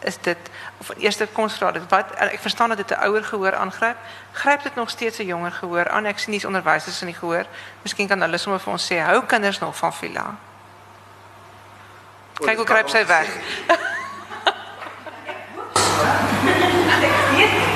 is 0.01 0.21
dit 0.21 0.39
of 0.77 0.91
eerste 0.97 1.29
konsvra 1.33 1.73
dit 1.73 1.83
wat 1.89 2.11
ek 2.11 2.41
verstaan 2.41 2.69
dat 2.69 2.79
dit 2.79 2.91
'n 2.91 3.03
ouer 3.05 3.25
gehoor 3.25 3.55
aangryp. 3.55 3.97
Gryp 4.33 4.63
dit 4.63 4.75
nog 4.75 4.91
steeds 4.91 5.19
'n 5.19 5.27
jonger 5.27 5.53
gehoor 5.53 5.89
aan? 5.89 6.05
Ek 6.05 6.19
sien 6.19 6.31
nie 6.31 6.47
onderwysers 6.47 7.01
in 7.01 7.07
die 7.07 7.17
gehoor. 7.17 7.45
Miskien 7.83 8.09
kan 8.09 8.21
hulle 8.21 8.39
sommer 8.39 8.61
vir 8.61 8.73
ons 8.73 8.93
sê 8.93 8.97
hou 8.99 9.23
kinders 9.27 9.59
nog 9.59 9.77
van 9.77 9.95
Villa? 9.95 10.35
Kyk 12.35 12.57
hoe 12.57 12.65
kruip 12.65 12.89
sy 12.89 13.07
weg. 13.07 13.29
ek 17.03 17.37
weet 17.37 17.72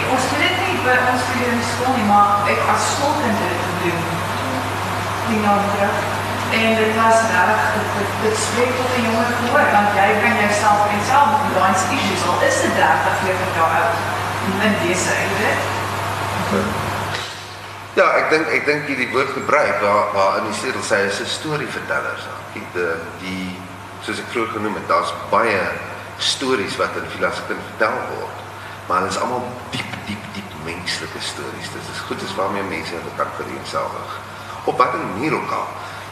by 0.86 0.96
ons 1.10 1.24
vir 1.30 1.48
in 1.50 1.62
skool 1.70 1.94
nie, 1.98 2.06
maar 2.08 2.46
ek 2.52 2.60
as 2.72 2.84
skoolkind 2.94 3.40
het 3.42 3.54
dit 3.54 3.64
gedoen. 3.70 4.04
Die 5.26 5.40
nou 5.42 5.56
terug. 5.72 5.96
En 6.56 6.76
dit 6.78 6.92
was 6.94 7.22
reg, 7.34 7.62
dit, 7.74 8.12
dit 8.22 8.36
spreek 8.38 8.72
tot 8.78 8.90
'n 8.94 9.06
jonger 9.06 9.30
gehoor, 9.38 9.66
want 9.76 9.98
jy 9.98 10.08
kan 10.22 10.34
jouself 10.42 10.80
en 10.94 11.02
self 11.10 11.30
met 11.42 11.54
daai 11.58 11.74
issues 11.96 12.22
al 12.28 12.38
is 12.48 12.60
dit 12.62 12.74
30 12.78 13.16
40 13.22 13.56
jaar 13.58 13.74
oud. 13.80 13.96
En 14.64 14.72
dis 14.82 15.02
eintlik. 15.16 15.58
Ja, 17.98 18.06
ek 18.20 18.30
dink 18.30 18.46
ek 18.52 18.66
dink 18.66 18.88
jy 18.88 18.96
die 18.96 19.10
woord 19.10 19.30
gebruik 19.34 19.80
waar 19.82 20.12
waar 20.14 20.38
in 20.38 20.46
die 20.50 20.58
sleutel 20.60 20.84
sê 20.86 20.98
is 21.10 21.20
'n 21.20 21.34
storieverteller. 21.38 22.18
Kyk 22.54 22.68
die 22.74 22.94
die 23.24 23.58
soos 24.04 24.18
ek 24.22 24.30
vroeër 24.30 24.52
genoem 24.56 24.74
het, 24.74 24.88
daar's 24.88 25.12
baie 25.30 25.60
stories 26.18 26.76
wat 26.76 26.94
in 27.00 27.10
filosofie 27.16 27.58
vertel 27.70 27.96
word. 28.14 28.38
Maar 28.86 29.00
dit 29.00 29.10
is 29.10 29.20
almal 29.20 29.44
diep 29.70 29.92
diep 30.06 30.24
diep 30.34 30.55
menslike 30.66 31.20
stories. 31.30 31.68
Dit 31.72 31.84
is 31.92 32.00
goed 32.08 32.22
is 32.22 32.34
waarmee 32.34 32.62
mense 32.62 32.94
hulle 32.98 33.14
kan 33.16 33.30
vereenselwig. 33.40 34.10
Op 34.64 34.78
watter 34.78 35.00
manier 35.00 35.34
ook 35.38 35.50
al. 35.50 35.68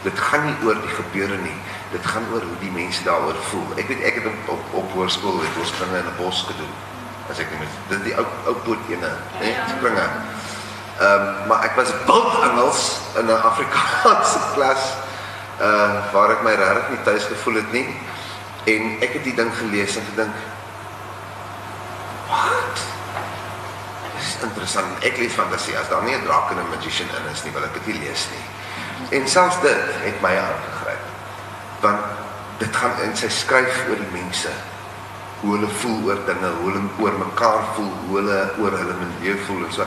Dit 0.07 0.19
gaan 0.19 0.45
nie 0.45 0.57
oor 0.63 0.77
die 0.81 0.95
gebeure 0.95 1.37
nie. 1.43 1.57
Dit 1.91 2.05
gaan 2.05 2.25
oor 2.33 2.43
hoe 2.49 2.59
die 2.61 2.71
mense 2.71 3.03
daaroor 3.03 3.37
voel. 3.49 3.67
Ek 3.81 3.87
weet 3.91 4.03
ek 4.09 4.19
het 4.21 4.27
op 4.31 4.51
op, 4.55 4.73
op 4.81 4.97
hoërskool 4.97 5.39
het 5.43 5.59
ons 5.59 5.73
kringe 5.77 5.97
in 5.97 6.09
'n 6.11 6.17
bos 6.17 6.43
gedoen. 6.49 6.73
As 7.29 7.39
ek 7.39 7.49
net 7.59 7.73
dit 7.89 8.03
die 8.09 8.15
ou 8.15 8.25
ou 8.45 8.55
boot 8.65 8.83
ene, 8.89 9.11
hè, 9.41 9.49
kringe. 9.81 10.07
Ehm 10.99 11.27
um, 11.27 11.47
maar 11.47 11.63
ek 11.67 11.75
was 11.75 11.91
bult 12.05 12.33
Engels 12.49 12.99
in 13.19 13.25
'n 13.25 13.41
Afrikaanse 13.51 14.39
klas 14.55 14.83
uh 15.59 16.11
waar 16.13 16.31
ek 16.31 16.43
my 16.43 16.53
regtig 16.53 16.89
nie 16.89 17.03
tuis 17.03 17.23
gevoel 17.23 17.55
het 17.55 17.71
nie. 17.71 17.87
En 18.65 18.97
ek 19.01 19.13
het 19.13 19.23
die 19.23 19.35
ding 19.35 19.51
gelees 19.57 19.95
en 19.95 20.05
gedink 20.09 20.35
Interessant. 24.43 25.03
Ek 25.03 25.17
lees 25.17 25.33
fantasie. 25.33 25.77
As 25.77 25.89
daar 25.89 26.03
nie 26.03 26.15
'n 26.15 26.23
draak 26.25 26.51
en 26.51 26.59
'n 26.59 26.69
magician 26.69 27.09
in 27.09 27.31
is 27.31 27.43
nie, 27.43 27.53
wil 27.53 27.63
ek 27.63 27.73
dit 27.73 27.85
nie 27.87 27.99
lees 28.07 28.27
nie. 28.31 29.19
En 29.19 29.27
selfs 29.27 29.61
dit 29.61 29.83
het 30.03 30.21
my 30.21 30.35
aangegryp. 30.37 31.03
Want 31.79 31.99
dit 32.57 32.75
gaan 32.75 33.01
in 33.01 33.15
sy 33.17 33.29
skryf 33.29 33.83
oor 33.89 33.99
die 33.99 34.21
mense. 34.21 34.49
Hoe 35.39 35.55
hulle 35.55 35.67
voel 35.67 35.99
oor 36.05 36.19
dinge, 36.25 36.49
hoe 36.61 36.71
hulle 36.71 36.83
oor 36.99 37.13
mekaar 37.13 37.63
voel, 37.75 37.93
hoe 38.07 38.17
hulle 38.17 38.51
oor 38.59 38.71
hulle 38.71 38.93
milieu 38.93 39.37
voel 39.45 39.65
en 39.65 39.73
so. 39.73 39.85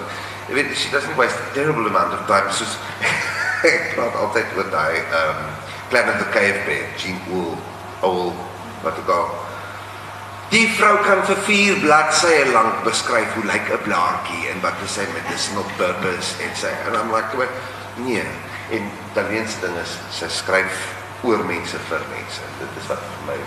Jy 0.48 0.54
weet, 0.54 0.76
she 0.76 0.90
doesn't 0.90 1.16
waste 1.16 1.36
a 1.36 1.54
terrible 1.54 1.86
amount 1.86 2.12
of 2.12 2.26
time 2.26 2.52
soos 2.52 2.78
ek 3.68 3.94
praat 3.94 4.14
altyd 4.14 4.46
oor 4.56 4.70
daai 4.70 4.96
ehm 4.96 5.28
um, 5.28 5.56
Planet 5.88 6.20
of 6.20 6.26
the 6.26 6.32
Cave 6.32 6.66
Bear, 6.66 6.84
Jean 6.96 7.16
Wool, 7.28 7.56
Owl, 8.00 8.34
wat 8.82 8.98
ook 8.98 9.08
al. 9.08 9.47
Die 10.48 10.64
vrou 10.78 10.94
kan 11.04 11.18
vir 11.28 11.40
4 11.44 11.80
bladsye 11.82 12.46
lank 12.54 12.78
beskryf 12.86 13.34
hoe 13.36 13.44
lyk 13.44 13.66
'n 13.68 13.82
blaartjie 13.84 14.48
en 14.48 14.62
wat 14.64 14.78
is 14.84 14.94
sy 14.96 15.04
medicinal 15.12 15.66
purpose 15.76 16.40
en 16.40 16.56
sy 16.56 16.70
en 16.86 16.94
I'm 16.94 17.12
like, 17.12 17.36
"Wat? 17.36 17.52
Nee." 17.96 18.24
En 18.70 18.90
leenste 19.28 19.66
ding 19.66 19.76
is 19.76 19.92
sy 20.10 20.28
skryf 20.28 20.76
oor 21.22 21.44
mense 21.44 21.78
vir 21.88 22.02
mense. 22.10 22.40
Dit 22.58 22.80
is 22.80 22.86
wat 22.88 23.02
vir 23.10 23.26
my 23.26 23.38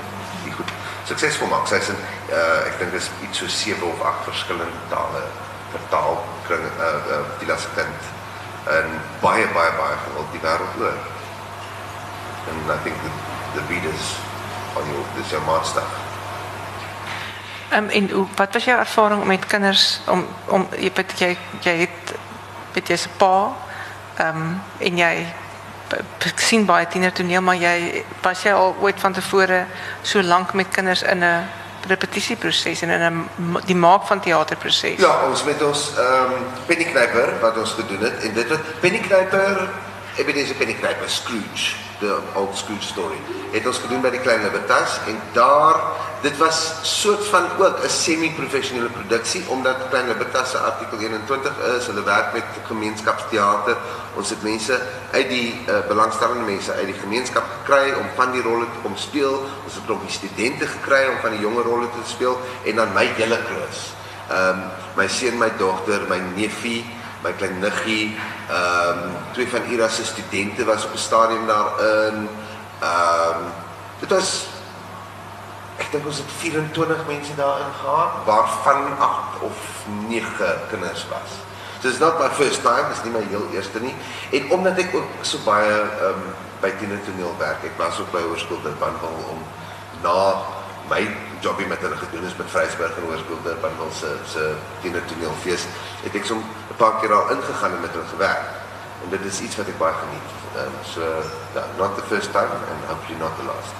die 0.43 0.53
goed 0.53 0.71
suksesvol 1.05 1.47
maak. 1.47 1.67
Sy's 1.67 1.89
in 1.89 1.97
uh 2.29 2.67
ek 2.67 2.77
dink 2.79 2.91
dis 2.91 3.09
iets 3.25 3.37
so 3.37 3.47
7 3.47 3.83
of 3.87 4.01
8 4.01 4.27
verskillende 4.29 4.83
tale 4.89 5.23
vertaal 5.71 6.23
kring 6.47 6.65
uh, 6.77 6.85
uh 6.85 7.23
die 7.39 7.47
laaste 7.47 7.69
kind 7.75 8.01
en 8.77 9.01
baie 9.21 9.47
baie 9.55 9.73
baie 9.79 9.97
gewild 10.05 10.31
die 10.31 10.43
wêreld 10.45 10.79
oor. 10.83 10.97
And 12.51 12.71
I 12.71 12.77
think 12.83 12.95
the, 13.01 13.11
the 13.57 13.67
readers 13.73 14.15
on 14.75 14.85
your 14.93 15.05
dis 15.17 15.33
jou 15.33 15.41
maatstaf. 15.49 16.10
Ehm 17.71 17.89
en 17.89 18.09
hoe, 18.09 18.27
wat 18.35 18.53
was 18.53 18.63
jou 18.63 18.79
ervaring 18.79 19.23
met 19.25 19.45
kinders 19.45 19.99
om 20.07 20.25
om 20.45 20.67
jy 20.77 20.91
weet 20.95 21.19
jy 21.19 21.37
jy 21.61 21.75
het 21.85 22.13
weet 22.73 22.87
jy's 22.87 23.05
'n 23.05 23.17
pa 23.17 23.51
ehm 24.17 24.59
en 24.79 24.97
jy 24.97 25.25
sien 26.35 26.67
tienertoneel 26.89 27.41
maar 27.41 27.55
jy 27.55 28.03
was 28.21 28.43
jy 28.43 28.51
al 28.51 28.75
ooit 28.79 28.99
van 28.99 29.13
tevore 29.13 29.65
so 30.01 30.21
lank 30.21 30.53
met 30.53 30.67
kinders 30.69 31.01
in 31.01 31.23
'n 31.23 31.47
repetisieproses 31.87 32.81
en 32.81 32.89
in 32.89 33.01
'n 33.01 33.29
ma- 33.35 33.61
die 33.65 33.75
maak 33.75 34.03
van 34.07 34.19
teaterproses. 34.19 34.99
Ja, 34.99 35.15
ons 35.29 35.43
met 35.43 35.63
ons 35.63 35.91
ehm 35.97 36.33
um, 36.33 36.43
pennyknyper 36.65 37.39
wat 37.41 37.57
ons 37.57 37.71
gedoen 37.71 37.99
het 37.99 38.23
en 38.23 38.33
dit 38.33 38.47
wat 38.47 38.79
pennyknyper 38.79 39.69
Ebenezer 40.17 40.55
Pennyknyper 40.55 41.07
Scrooge, 41.07 41.75
the 42.01 42.19
old 42.35 42.55
Scrooge 42.55 42.83
story. 42.83 43.15
Het 43.53 43.67
ons 43.67 43.79
gedoen 43.79 44.01
by 44.03 44.09
die 44.11 44.19
Klein 44.19 44.41
Libertas 44.43 44.97
en 45.07 45.15
daar 45.31 45.79
dit 46.21 46.35
was 46.37 46.57
soort 46.83 47.23
van 47.31 47.47
ook 47.57 47.79
'n 47.79 47.89
semi-professionele 47.89 48.89
produksie 48.89 49.43
omdat 49.47 49.87
Klein 49.89 50.07
Libertas 50.07 50.51
se 50.51 50.57
artikel 50.57 50.99
21 50.99 51.57
is, 51.77 51.85
hulle 51.87 52.03
werk 52.03 52.33
met 52.33 52.43
gemeenskapsteater. 52.67 53.77
Ons 54.15 54.29
het 54.29 54.43
mense 54.43 54.81
uit 55.11 55.29
die 55.29 55.63
uh, 55.67 55.79
belangstellende 55.87 56.43
mense 56.43 56.73
uit 56.73 56.85
die 56.85 56.99
gemeenskap 56.99 57.43
gekry 57.59 57.91
om 57.91 58.05
van 58.15 58.31
die 58.31 58.41
rolle 58.41 58.65
te 58.65 58.79
kom 58.81 58.97
speel. 58.97 59.47
Ons 59.63 59.75
het 59.75 59.89
ook 59.89 60.01
die 60.01 60.11
studente 60.11 60.67
gekry 60.67 61.07
om 61.07 61.17
van 61.21 61.31
die 61.31 61.39
jonger 61.39 61.63
rolle 61.63 61.89
te 61.89 62.09
speel 62.09 62.41
en 62.65 62.75
dan 62.75 62.93
my 62.93 63.05
hele 63.15 63.39
klus. 63.47 63.95
Ehm 64.29 64.49
um, 64.49 64.61
my 64.95 65.07
seun, 65.07 65.37
my 65.37 65.51
dogter, 65.57 66.01
my 66.09 66.19
neefie, 66.35 66.85
my 67.21 67.33
klein 67.37 67.59
niggie, 67.59 68.17
ehm 68.49 69.03
um, 69.03 69.11
twee 69.31 69.47
van 69.47 69.65
Ira 69.69 69.87
se 69.87 70.05
studente 70.05 70.65
was 70.65 70.85
op 70.85 70.93
'n 70.93 70.97
stadium 70.97 71.47
daarin. 71.47 72.29
Ehm 72.79 73.37
um, 73.37 73.43
dit 73.99 74.09
was 74.09 74.47
ek 75.77 75.91
dink 75.91 76.05
ons 76.05 76.17
het 76.17 76.31
24 76.37 77.05
mense 77.07 77.35
daarin 77.35 77.73
gehad 77.81 78.11
waarvan 78.25 78.97
8 78.99 79.39
of 79.41 79.57
9 80.07 80.45
kinders 80.69 81.05
was. 81.09 81.31
So 81.81 81.87
it's 81.89 81.99
not 81.99 82.19
my 82.19 82.29
first 82.29 82.61
time, 82.61 82.89
dis 82.89 83.03
nie 83.03 83.11
my 83.11 83.25
heel 83.29 83.47
eerste 83.53 83.79
nie. 83.81 83.95
En 84.31 84.51
omdat 84.51 84.77
ek 84.77 84.95
ook 84.95 85.09
so 85.21 85.37
baie 85.45 85.71
ehm 85.71 86.05
um, 86.05 86.23
by 86.61 86.69
tienertoneel 86.77 87.35
werk, 87.37 87.63
ek 87.63 87.77
was 87.77 87.99
ook 87.99 88.11
by 88.11 88.21
Hoërskool 88.21 88.61
Durbanville 88.61 89.23
om 89.33 89.39
na 90.01 90.17
my 90.91 91.07
jobie 91.39 91.67
met 91.67 91.79
hulle 91.79 91.95
gedoen 91.95 92.25
is 92.27 92.35
met 92.35 92.49
Vryheidsburg 92.51 92.97
en 92.97 93.05
Hoërskool 93.07 93.39
Durbanville 93.43 93.93
se 93.99 94.09
se 94.33 94.43
tienertoneelfees, 94.83 95.63
het 96.03 96.15
ek 96.19 96.25
so 96.27 96.35
'n 96.35 96.77
paar 96.81 96.95
keer 96.99 97.13
al 97.13 97.29
ingegaan 97.35 97.73
en 97.75 97.81
met 97.85 97.93
hulle 97.95 98.09
gewerk. 98.15 98.45
En 99.03 99.09
dit 99.09 99.23
is 99.31 99.39
iets 99.39 99.55
wat 99.55 99.67
ek 99.67 99.77
baie 99.77 99.93
geniet. 100.03 100.27
Um, 100.59 100.73
so 100.93 101.01
ja, 101.55 101.63
not 101.77 101.95
the 101.95 102.05
first 102.11 102.31
time 102.31 102.51
and 102.71 102.79
hopefully 102.91 103.17
not 103.19 103.33
the 103.39 103.45
last. 103.51 103.73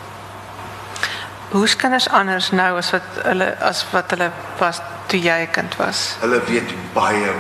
Hoe 1.52 1.64
is 1.64 1.76
kinders 1.76 2.10
anders 2.10 2.52
nou 2.52 2.78
as 2.78 2.92
wat 2.92 3.08
hulle 3.24 3.58
as 3.60 3.86
wat 3.92 4.10
hulle 4.10 4.32
was 4.58 4.82
toe 5.06 5.20
jy 5.20 5.42
'n 5.42 5.52
kind 5.52 5.76
was? 5.76 6.16
Hulle 6.20 6.42
weet 6.44 6.72
baie 6.94 7.20
meer. 7.20 7.36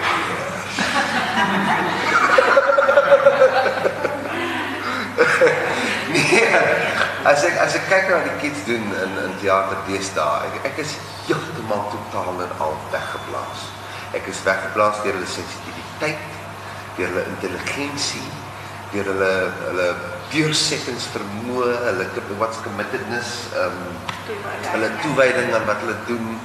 nee, 6.14 6.48
as 7.42 7.48
ek 7.50 7.58
as 7.58 7.76
ek 7.80 7.86
kyk 7.90 8.04
na 8.06 8.18
wat 8.20 8.28
die 8.28 8.40
kids 8.44 8.60
doen 8.68 8.84
in 9.02 9.14
in 9.18 9.32
teater 9.42 9.80
deesdae, 9.88 10.46
ek, 10.46 10.66
ek 10.70 10.82
is 10.84 10.92
heeltemal 11.26 11.88
totaal 11.90 12.38
en 12.44 12.54
al 12.62 12.76
weggeblaas. 12.94 13.64
Ek 14.14 14.30
is 14.30 14.42
weggeblaas 14.46 15.02
deur 15.02 15.18
hulle 15.18 15.30
sensitiwiteit, 15.32 16.28
deur 17.00 17.10
hulle 17.10 17.24
intelligensie, 17.32 18.28
deur 18.94 19.10
hulle 19.10 19.32
hulle 19.64 19.88
deursettingsvermoë, 20.36 21.74
hulle 21.88 22.08
what's 22.38 22.62
committedness, 22.62 23.34
ehm 23.58 23.82
um, 23.82 24.40
hulle 24.76 24.94
toewyding 25.02 25.50
aan 25.58 25.66
wat 25.66 25.82
hulle 25.82 25.98
doen. 26.06 26.38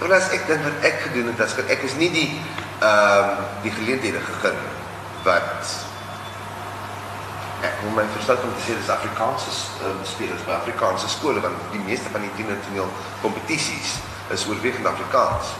Terwyl 0.00 0.16
as 0.16 0.32
ek 0.32 0.48
dink 0.48 0.64
wat 0.64 0.88
ek 0.88 1.00
gedoen 1.10 1.28
het 1.34 1.44
as 1.44 1.58
kind, 1.58 1.68
ek 1.76 1.84
is 1.90 2.00
nie 2.00 2.08
die 2.16 2.28
ehm 2.32 3.36
um, 3.36 3.48
die 3.68 3.76
geleenthede 3.76 4.24
gegee 4.32 4.56
wat 5.28 5.76
moet 7.82 7.94
my 7.94 8.06
verstaan 8.14 8.44
om 8.46 8.54
te 8.56 8.64
sê 8.66 8.76
dis 8.78 8.90
Afrikaanse 8.92 9.50
um, 9.86 10.00
spelers 10.06 10.44
by 10.46 10.54
Afrikaanse 10.56 11.08
skole 11.08 11.40
want 11.44 11.58
die 11.74 11.82
meeste 11.86 12.10
van 12.14 12.24
die 12.26 12.32
tienertoneel 12.38 12.88
kompetisies 13.22 13.98
is 14.34 14.46
oorwegend 14.48 14.86
Afrikaans. 14.86 15.54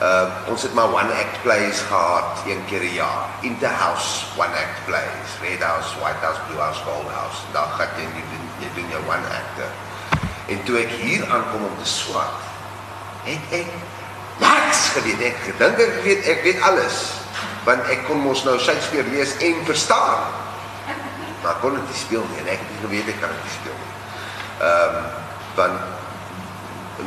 Uh 0.00 0.50
ons 0.52 0.62
het 0.62 0.74
maar 0.74 0.92
one 0.94 1.14
act 1.22 1.42
plays 1.44 1.80
gehad 1.88 2.42
een 2.48 2.62
keer 2.70 2.84
'n 2.88 2.94
jaar. 3.02 3.28
Interhouse 3.40 4.26
one 4.36 4.54
act 4.64 4.78
plays. 4.88 5.28
Red 5.42 5.62
House, 5.62 5.88
White 6.00 6.22
House, 6.24 6.40
Blue 6.46 6.60
House, 6.60 6.80
Gold 6.88 7.10
House. 7.18 7.38
Dan 7.52 7.68
gaan 7.76 7.88
jy 7.96 8.06
jy 8.18 8.24
doen 8.32 8.44
jy 8.62 8.70
doen 8.74 8.88
jou 8.90 9.02
one 9.14 9.26
actor. 9.40 9.70
En 10.46 10.62
toe 10.64 10.78
ek 10.78 10.90
hier 10.90 11.22
aankom 11.30 11.64
om 11.64 11.76
te 11.82 11.88
swat, 11.88 12.38
het 13.24 13.44
ek 13.50 13.70
niks 14.40 14.88
geweet. 14.94 15.20
Ek 15.20 15.36
gedink 15.44 15.78
ek 15.78 16.02
weet 16.04 16.42
weet 16.42 16.60
alles. 16.62 17.00
Want 17.64 17.88
ek 17.92 18.06
kon 18.08 18.22
mos 18.24 18.44
nou 18.44 18.58
Shakespeare 18.58 19.08
lees 19.12 19.36
en 19.36 19.64
verstaan. 19.68 20.49
Maar 21.42 21.60
kon 21.60 21.74
dit 21.74 21.86
nie 21.88 22.00
speel 22.00 22.24
nie 22.30 22.42
en 22.42 22.52
ek 22.52 22.60
het 22.62 22.70
nie 22.74 22.82
geweet 22.84 23.14
ek 23.14 23.20
kan 23.22 23.32
dit 23.34 23.46
nie 23.46 23.56
speel 23.56 23.78
nie. 23.78 23.92
Ehm 24.68 25.00
um, 25.00 25.08
want 25.58 25.98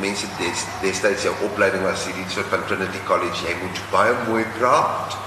mense 0.01 0.27
des, 0.39 0.63
destyds 0.81 1.23
jou 1.27 1.33
opleiding 1.45 1.83
was 1.85 2.05
hierdie 2.07 2.25
soort 2.33 2.49
van 2.51 2.65
Trinity 2.67 2.99
College. 3.07 3.45
Jy 3.45 3.53
moet 3.61 3.81
baie 3.91 4.15
mooi 4.27 4.43
praat 4.57 5.17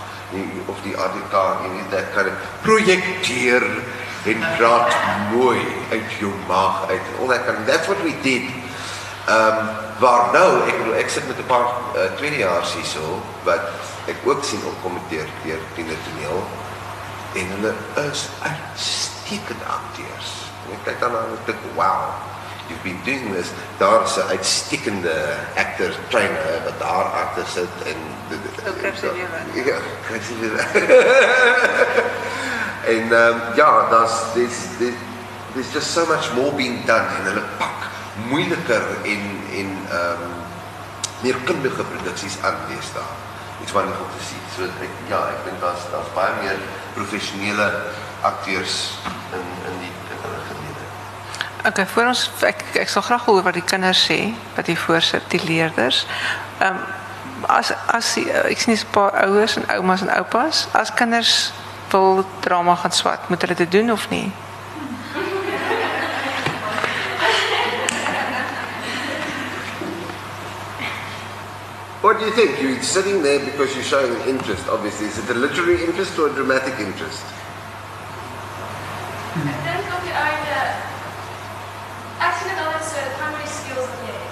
of 0.66 0.81
die 0.83 0.97
ADK 0.99 1.35
dat 1.92 2.11
kan 2.14 2.33
projekteer 2.64 3.62
en 4.27 4.42
praat 4.59 4.97
mooi 5.31 5.61
uit 5.92 6.16
jou 6.19 6.33
maag 6.49 6.88
uit 6.90 7.11
all 7.21 7.31
that 7.31 7.47
kind 7.47 7.66
that's 7.66 7.87
what 7.87 8.03
we 8.03 8.14
did. 8.27 8.51
Um 9.31 9.85
waar 9.97 10.29
nou 10.35 10.51
ek 10.69 10.77
bedoel 10.77 10.99
ek 11.01 11.09
sit 11.11 11.25
met 11.29 11.38
'n 11.40 11.49
paar 11.49 11.69
uh, 11.97 12.11
tweedejaars 12.19 12.75
hierso 12.77 13.23
wat 13.49 13.64
ek 14.12 14.19
ook 14.29 14.45
sien 14.45 14.61
opkommenteer 14.69 15.25
deur 15.45 15.62
tienertoneel 15.75 16.42
en 17.37 17.53
hulle 17.57 17.72
is 18.05 18.29
uitstekende 18.42 19.68
akteurs 19.79 20.33
ek 20.75 20.85
kyk 20.88 21.01
dan 21.03 21.16
aan 21.18 21.35
en 21.35 21.44
dink 21.49 21.66
wow 21.79 22.14
you've 22.68 22.83
been 22.83 22.99
doing 23.07 23.33
this 23.35 23.53
daar's 23.79 24.16
'n 24.18 24.29
uitstekende 24.35 25.16
actor 25.64 25.90
trainer 26.09 26.62
wat 26.64 26.79
daar 26.79 27.09
agter 27.22 27.46
sit 27.46 27.75
en 27.92 27.99
sy 29.01 29.11
lewe. 29.18 29.40
ja 29.70 29.79
kry 30.07 30.20
sy 30.29 30.35
lewe 30.40 30.61
en 32.94 33.05
um, 33.22 33.37
ja 33.61 33.70
daar's 33.90 34.16
there's, 34.35 34.59
there's 34.79 34.99
there's 35.55 35.72
just 35.72 35.90
so 35.96 36.07
much 36.07 36.33
more 36.35 36.53
being 36.53 36.85
done 36.87 37.07
en 37.18 37.22
hulle 37.31 37.44
pak 37.59 37.88
moeiliker 38.29 38.85
en 39.05 39.22
en 39.61 39.70
ehm 39.90 40.22
um, 40.22 40.37
meer 41.25 41.37
kundige 41.49 41.85
produksies 41.85 42.37
aan 42.44 42.59
deesdae. 42.68 43.14
Iets 43.62 43.72
wonderful 43.72 44.09
te 44.12 44.25
sien. 44.29 44.42
So 44.57 44.68
ek, 44.85 44.99
ja, 45.09 45.20
ek 45.33 45.46
dink 45.49 45.62
daar's 45.64 45.87
daar's 45.92 46.11
baie 46.16 46.35
meer 46.42 46.59
professionele 46.96 47.68
akteurs 48.20 48.98
in 49.32 49.46
in 49.70 49.78
die 49.85 49.92
in 50.11 50.44
gemeente. 50.50 50.85
Okay, 51.68 51.87
voor 51.87 52.06
ons 52.12 52.30
ek 52.40 52.64
ek 52.72 52.88
graag 52.88 53.24
hoor 53.24 53.42
wat 53.42 53.59
die 53.59 53.68
kinders 53.72 54.04
sê, 54.11 54.20
wat 54.56 54.66
hier 54.66 54.80
voorsit, 54.80 55.30
die 55.30 55.44
leerders. 55.44 56.06
Ehm 56.59 56.74
um, 56.74 56.85
as 57.46 57.72
as 57.92 58.14
die, 58.16 58.24
eh, 58.32 58.50
ek 58.50 58.59
sien 58.59 58.74
'n 58.74 58.90
paar 58.90 59.12
ouers 59.26 59.56
en 59.56 59.68
oumas 59.76 60.00
en 60.00 60.11
oupas, 60.16 60.66
as 60.72 60.94
kinders 60.94 61.52
wil 61.90 62.24
drama 62.40 62.74
gaan 62.74 62.92
swat, 62.92 63.28
moet 63.28 63.40
hulle 63.40 63.54
dit 63.54 63.70
doen 63.70 63.92
of 63.92 64.09
nie? 64.09 64.32
What 72.07 72.23
do 72.23 72.27
you 72.31 72.31
think? 72.38 72.62
You're 72.62 72.79
sitting 72.87 73.19
there 73.19 73.42
because 73.42 73.75
you're 73.75 73.83
showing 73.83 74.14
interest, 74.31 74.62
obviously. 74.71 75.11
Is 75.11 75.19
it 75.19 75.27
a 75.27 75.35
literary 75.35 75.83
interest 75.83 76.14
or 76.23 76.31
a 76.31 76.35
dramatic 76.38 76.79
interest? 76.79 77.19
I 79.42 79.51
think 79.66 79.90
of 79.90 79.99
the 80.07 80.14
idea, 80.14 80.87
actually 82.23 82.55
knowledge 82.62 82.87
the 82.95 83.11
uh, 83.11 83.19
primary 83.19 83.51
skills 83.51 83.90
of 83.90 84.07
it. 84.07 84.23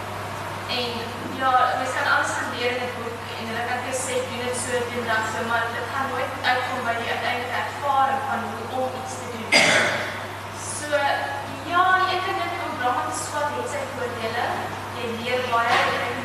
And 0.71 1.03
you 1.35 1.43
we 1.43 1.87
can 1.91 2.07
understand 2.07 2.55
the 2.55 2.63
in 2.63 2.79
the 2.79 2.91
book, 2.95 3.19
and 3.43 3.59
like 3.59 3.67
I 3.67 3.83
guess 3.91 4.07
say, 4.07 4.23
you 4.23 4.39
know, 4.39 4.55
to 4.55 4.71
have 4.79 4.87
been 4.95 5.03
done 5.11 5.27
so 5.35 5.43
much, 5.51 5.67
the 5.75 5.83
time 5.91 6.15
when 6.15 6.31
I 6.47 6.55
come 6.71 6.79
by 6.87 6.95
the 6.95 7.11
end 7.11 7.43
that 7.51 7.75
far 7.83 8.07
upon 8.07 8.55
the 8.55 8.71
all 8.71 8.95
it's 9.03 9.19
to 9.19 9.27
do. 9.35 9.43
So, 10.63 10.95
ja, 11.67 11.83
ek 12.07 12.23
het 12.23 12.39
net 12.39 12.55
'n 12.55 12.71
bron 12.79 13.11
swat 13.11 13.51
and 13.51 13.89
voordele, 13.99 14.47
jy 14.95 15.07
leer 15.19 15.43
baie, 15.51 15.75
jy 15.91 16.24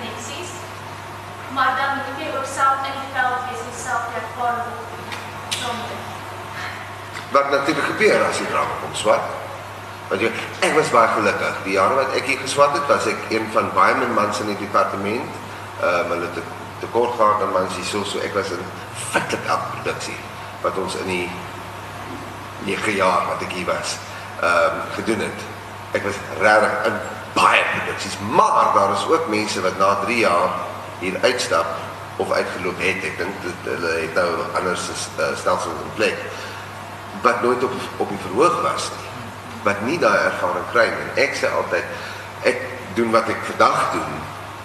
maar 1.60 1.76
dan 1.82 1.92
moet 1.98 2.20
jy 2.22 2.28
ook 2.38 2.48
self 2.60 2.78
in 2.90 2.96
die 3.00 3.10
veld 3.16 3.40
wees 3.48 3.64
en 3.70 3.76
self 3.86 4.04
ervaar 4.20 4.60
word 4.68 5.58
sonde. 5.62 5.96
Wat 7.36 7.50
natuurlik 7.52 7.88
gebeur 7.92 8.24
as 8.28 8.40
jy 8.40 8.48
drank 8.52 8.72
kom 8.84 8.94
swat. 9.02 9.26
Want 10.12 10.24
jy 10.24 10.30
ek 10.68 10.78
was 10.78 10.94
baie 10.94 11.10
gelukkig. 11.18 11.58
Die 11.66 11.76
jare 11.76 11.98
wat 12.00 12.16
ek 12.20 12.30
hier 12.32 12.40
geswat 12.46 12.78
het, 12.78 12.86
was 12.92 13.10
ek 13.12 13.28
een 13.36 13.52
van 13.56 13.68
baie 13.76 13.98
min 14.00 14.16
mans 14.16 14.40
in 14.46 14.54
die 14.54 14.62
departement. 14.62 15.36
Ehm 15.82 16.00
um, 16.00 16.16
hulle 16.16 16.32
het 16.32 16.56
tekort 16.80 17.20
gehad 17.20 17.44
aan 17.44 17.52
mans 17.58 17.76
hierso, 17.76 18.06
so 18.08 18.24
ek 18.24 18.34
was 18.40 18.54
in 18.56 18.64
feitelik 19.12 19.52
elke 19.52 19.76
produksie 19.76 20.18
wat 20.64 20.80
ons 20.80 20.96
in 21.04 21.12
die 21.12 21.28
9 22.68 22.96
jaar 22.96 23.28
wat 23.28 23.44
ek 23.44 23.52
hier 23.60 23.68
was, 23.68 23.98
ehm 24.40 24.80
um, 24.80 24.82
gedoen 24.96 25.28
het. 25.28 25.46
Ek 26.00 26.08
was 26.08 26.24
regtig 26.40 26.90
in 26.94 26.98
baie 27.36 27.62
produksies, 27.76 28.18
maar 28.32 28.74
daar 28.80 28.96
is 28.96 29.08
ook 29.12 29.28
mense 29.28 29.68
wat 29.68 29.78
na 29.84 29.94
3 30.08 30.24
jaar 30.24 30.69
hier 31.00 31.18
uitstap 31.22 31.78
of 32.20 32.32
uitgeloop 32.32 32.80
het. 32.84 33.04
Ek 33.08 33.18
dink 33.22 33.44
dit 33.44 33.70
hulle 33.72 33.94
het 34.02 34.18
nou 34.18 34.28
anders 34.60 34.90
uh, 34.92 35.30
stelsels 35.40 35.84
in 35.86 35.94
plek 36.00 36.18
wat 37.24 37.42
nooit 37.44 37.64
op 37.64 37.74
op 37.98 38.10
die 38.10 38.22
verhoog 38.26 38.62
was 38.64 38.90
nie. 38.96 39.08
Wat 39.64 39.82
nie 39.88 39.98
daai 40.00 40.20
ervaring 40.30 40.68
kry 40.72 40.88
nie. 40.92 41.10
Ek 41.26 41.36
sê 41.36 41.52
altyd 41.52 42.48
ek 42.48 42.62
doen 42.96 43.12
wat 43.16 43.28
ek 43.32 43.42
vandag 43.52 43.82
doen 43.96 44.14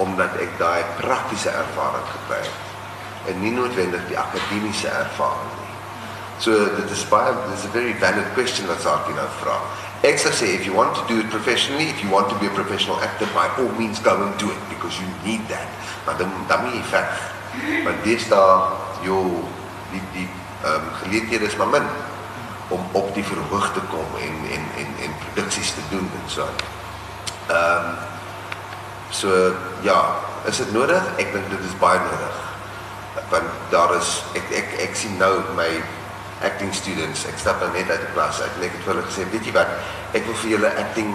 omdat 0.04 0.36
ek 0.42 0.54
daai 0.58 0.82
praktiese 0.98 1.50
ervaring 1.54 2.06
gekry 2.10 2.42
het 2.42 3.30
en 3.30 3.40
nie 3.40 3.52
noodwendig 3.54 4.02
die 4.10 4.18
akademiese 4.18 4.90
ervaring 4.90 5.52
nie. 5.60 5.76
So 6.42 6.52
dit 6.76 6.90
is 6.92 7.04
baie 7.08 7.32
this 7.46 7.62
is 7.62 7.68
a 7.70 7.72
very 7.72 7.94
valid 8.02 8.26
question 8.34 8.66
wat 8.68 8.82
Sarki 8.84 9.14
nou 9.16 9.28
vra. 9.40 9.58
Ek 10.04 10.20
sê 10.20 10.52
if 10.52 10.66
you 10.68 10.74
want 10.76 10.92
to 10.96 11.02
do 11.08 11.20
it 11.20 11.28
professionally, 11.32 11.88
if 11.88 12.02
you 12.04 12.10
want 12.12 12.28
to 12.28 12.36
be 12.38 12.46
a 12.46 12.54
professional 12.54 13.00
actor 13.00 13.26
by 13.32 13.48
all 13.56 13.72
means 13.80 13.98
go 14.04 14.12
and 14.20 14.36
do 14.38 14.50
it 14.52 14.62
because 14.68 15.00
you 15.00 15.08
need 15.24 15.40
that. 15.48 15.68
Maar 16.04 16.16
dan 16.20 16.30
dan 16.48 16.64
moet 16.64 16.76
jy 16.76 16.84
vet. 16.92 17.12
Want 17.84 18.04
dis 18.04 18.28
daar 18.28 18.68
jou 19.02 19.24
die 19.92 20.02
die 20.12 20.28
ehm 20.64 20.74
um, 20.74 20.90
geleenthede 21.02 21.44
is 21.48 21.56
maar 21.56 21.72
min 21.72 21.88
om 22.68 22.80
op 22.92 23.14
die 23.14 23.24
verhoog 23.24 23.72
te 23.72 23.80
kom 23.92 24.08
en 24.20 24.36
en 24.56 24.64
en 24.80 24.90
en 25.08 25.12
produksies 25.24 25.72
te 25.72 25.84
doen 25.90 26.10
en 26.20 26.28
so. 26.30 26.44
Ehm 27.48 27.88
um, 27.88 28.12
So 29.14 29.52
ja, 29.80 30.16
is 30.44 30.56
dit 30.56 30.72
nodig? 30.72 31.02
Ek 31.22 31.30
dink 31.30 31.46
dit 31.50 31.66
is 31.68 31.74
baie 31.78 32.00
nodig. 32.02 32.38
Want 33.30 33.50
daar 33.70 33.92
is 33.94 34.08
ek 34.34 34.50
ek 34.58 34.72
ek 34.88 34.96
sien 34.98 35.14
nou 35.20 35.36
my 35.54 35.68
acting 36.44 36.74
students, 36.74 37.26
ek 37.30 37.38
stap 37.40 37.60
dan 37.60 37.72
net 37.76 37.90
uit 37.90 38.00
die 38.00 38.12
klas 38.14 38.40
uit 38.42 38.58
en 38.58 38.66
ek 38.68 38.76
het 38.78 38.90
hulle 38.90 39.04
gesê, 39.06 39.26
weet 39.32 39.48
jy 39.48 39.54
wat, 39.56 39.70
ek 40.14 40.26
wil 40.28 40.36
vir 40.42 40.50
julle 40.56 40.72
acting 40.82 41.14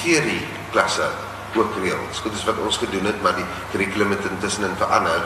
theory 0.00 0.40
klasse 0.74 1.08
ook 1.54 1.76
reël. 1.82 2.02
Goed 2.22 2.34
is 2.34 2.44
wat 2.46 2.58
ons 2.62 2.78
gedoen 2.78 3.08
het, 3.10 3.22
maar 3.22 3.34
die 3.38 3.46
kurrikulum 3.72 4.14
het 4.14 4.26
intussen 4.30 4.76
verander. 4.78 5.24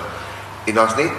En 0.64 0.78
daar's 0.78 0.96
net 0.96 1.12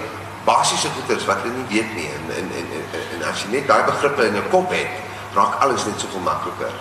basiese 0.45 0.89
goeders 0.93 1.25
wat 1.25 1.41
hulle 1.43 1.53
nie 1.57 1.69
weet 1.69 1.95
nie 1.97 2.07
en 2.13 2.33
en 2.37 2.49
en 2.59 2.67
en, 2.77 3.05
en 3.17 3.23
as 3.29 3.43
jy 3.43 3.51
net 3.55 3.69
daai 3.69 3.85
begrippe 3.87 4.27
in 4.29 4.37
jou 4.37 4.43
kop 4.53 4.73
het, 4.73 4.99
raak 5.37 5.57
alles 5.65 5.85
net 5.85 5.99
soveel 6.01 6.25
makliker. 6.25 6.73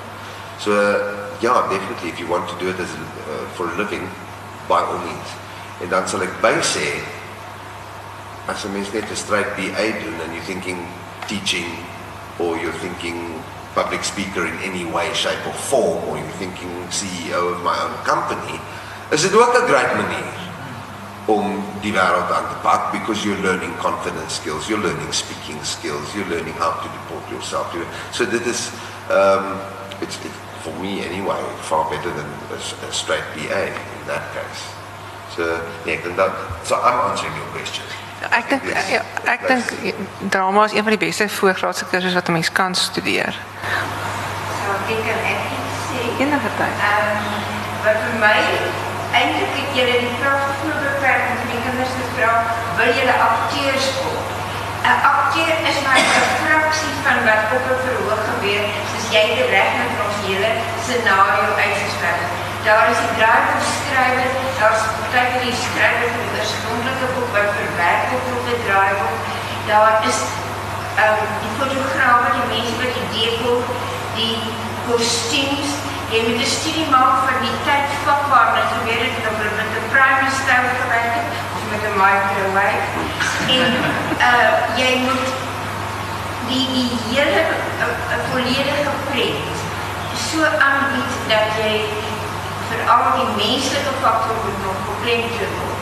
So 0.60 0.76
ja, 1.40 1.54
definitely 1.68 2.12
if 2.12 2.20
you 2.20 2.28
want 2.28 2.48
to 2.48 2.56
do 2.60 2.68
it 2.68 2.80
as 2.80 2.92
uh, 2.92 3.44
for 3.56 3.68
a 3.68 3.76
living 3.76 4.08
by 4.68 4.80
all 4.84 5.00
means. 5.04 5.36
En 5.82 5.88
dan 5.88 6.08
sal 6.08 6.24
ek 6.24 6.36
by 6.44 6.54
sê 6.64 6.86
as 8.52 8.64
jy 8.64 8.70
mens 8.76 8.92
net 8.92 9.08
'n 9.10 9.16
straight 9.16 9.56
BA 9.56 9.86
doen 10.04 10.20
and 10.24 10.32
you 10.36 10.44
thinking 10.44 10.84
teaching 11.26 11.66
or 12.38 12.56
you're 12.58 12.78
thinking 12.84 13.42
public 13.74 14.04
speaker 14.04 14.46
in 14.46 14.56
any 14.62 14.84
way 14.84 15.12
shape 15.14 15.40
or 15.46 15.52
form 15.52 16.02
or 16.08 16.18
you're 16.18 16.38
thinking 16.38 16.70
CEO 16.88 17.52
of 17.52 17.62
my 17.62 17.76
own 17.84 17.94
company, 18.04 18.60
is 19.10 19.22
dit 19.22 19.34
ook 19.34 19.54
'n 19.54 19.66
great 19.66 19.92
manier 19.96 20.32
om 21.26 21.64
die 21.80 21.92
wêreld 21.92 22.30
aan 22.32 22.48
te 22.48 22.56
pak 22.62 22.92
because 22.92 23.24
you're 23.24 23.42
learning 23.42 23.72
confidence 23.78 24.34
skills, 24.34 24.68
you're 24.68 24.82
learning 24.82 25.12
speaking 25.12 25.58
skills, 25.64 26.14
you're 26.14 26.28
learning 26.28 26.56
how 26.58 26.72
to 26.82 26.88
deport 26.98 27.24
yourself. 27.30 27.66
So 28.10 28.24
dit 28.26 28.46
is 28.46 28.70
um 29.10 29.44
it's, 30.00 30.16
it's 30.24 30.44
for 30.64 30.72
me 30.80 31.04
anyway, 31.04 31.40
far 31.60 31.88
better 31.90 32.10
than 32.10 32.26
a, 32.50 32.88
a 32.88 32.92
straight 32.92 33.24
BA 33.36 33.66
in 33.68 34.06
that 34.06 34.24
case. 34.32 34.62
So, 35.36 35.60
yeah, 35.84 36.00
that, 36.16 36.64
so 36.64 36.80
I'm 36.80 37.10
answering 37.10 37.36
your 37.36 37.46
question. 37.52 37.84
Ek 38.30 38.48
dink 38.48 38.62
ek 39.24 39.46
dink 39.48 39.64
drama 40.30 40.64
is 40.64 40.72
een 40.72 40.86
van 40.86 40.96
die 40.96 41.06
beste 41.06 41.28
voorgraadse 41.28 41.84
kursusse 41.90 42.14
wat 42.14 42.28
'n 42.28 42.32
mens 42.32 42.52
kan 42.52 42.74
studeer. 42.74 43.34
So 44.60 44.70
ek 44.92 45.00
kan 45.08 45.20
ek 45.32 45.42
sê 45.88 45.98
enige 46.22 46.50
tyd. 46.58 46.76
Ehm 46.88 47.16
um, 47.16 47.42
wat 47.84 47.98
vir 48.04 48.16
my 48.26 48.38
eintlik 49.20 49.52
het 49.58 49.70
julle 49.78 49.96
die 50.06 50.16
vraag 50.20 50.44
genoeg 50.60 50.80
beperk 50.86 51.24
om 51.32 51.48
die 51.52 51.62
kinders 51.64 51.94
te 51.98 52.04
vra, 52.14 52.32
wil 52.78 52.90
julle 52.98 53.16
akteurs 53.28 53.86
word? 54.00 54.28
'n 54.84 54.98
Akteur 55.12 55.54
is 55.70 55.78
maar 55.84 56.00
'n 56.00 56.28
fraksie 56.40 56.94
van 57.04 57.18
wat 57.28 57.42
op 57.56 57.64
'n 57.72 57.78
verhoog 57.84 58.22
gebeur 58.30 58.64
jy 59.14 59.24
het 59.38 59.50
reg 59.54 59.70
met 59.78 60.00
ons 60.04 60.18
hele 60.26 60.50
scenario 60.84 61.50
uitgeskryf. 61.64 62.22
Daar 62.66 62.86
is 62.92 63.00
die 63.04 63.14
draaiboek 63.18 63.64
skrywer, 63.74 64.30
daar's 64.58 64.84
party 65.12 65.38
die 65.44 65.56
skrywer 65.64 66.10
van 66.14 66.78
wat 66.86 66.93
verwerk 68.48 68.98
word. 69.02 69.22
Daar 69.70 69.94
is 70.10 70.18
ehm 71.02 71.22
um, 71.22 71.32
die 71.42 71.54
fotograwe, 71.58 72.26
die 72.36 72.48
mense 72.52 72.74
wat 72.80 72.94
die 72.98 73.08
dekor, 73.16 73.60
die 74.18 74.36
kostuums, 74.88 75.70
jy 76.12 76.20
moet 76.26 76.40
'n 76.42 76.54
studie 76.58 76.88
maak 76.96 77.16
van 77.26 77.38
die 77.46 77.56
tyd 77.68 77.88
van 78.06 78.20
waar 78.32 78.50
dit 78.58 78.68
gebeur 78.74 79.02
het 79.06 79.28
of 79.30 79.36
hulle 79.40 79.54
met 79.60 79.70
'n 79.78 79.88
prime 79.94 80.28
styl 80.40 80.66
gewerk 80.82 81.14
het 81.18 81.30
of 81.54 81.62
met 81.72 81.82
'n 81.88 81.96
microwave. 82.04 82.88
En 83.56 83.70
uh 84.30 84.52
jy 84.80 84.92
moet 85.06 85.26
die 86.50 86.66
die 86.76 86.90
hele 87.10 87.42
'n 88.16 88.22
volledige 88.30 88.92
pret 89.10 89.54
so 90.28 90.38
aanbied 90.68 91.12
dat 91.32 91.46
jy 91.60 91.74
vir 92.68 92.80
al 92.94 93.06
die 93.18 93.30
menslike 93.42 93.92
faktor 94.02 94.36
moet 94.44 94.58
nog 94.66 94.78
beklemtoon 94.88 95.54
word. 95.60 95.73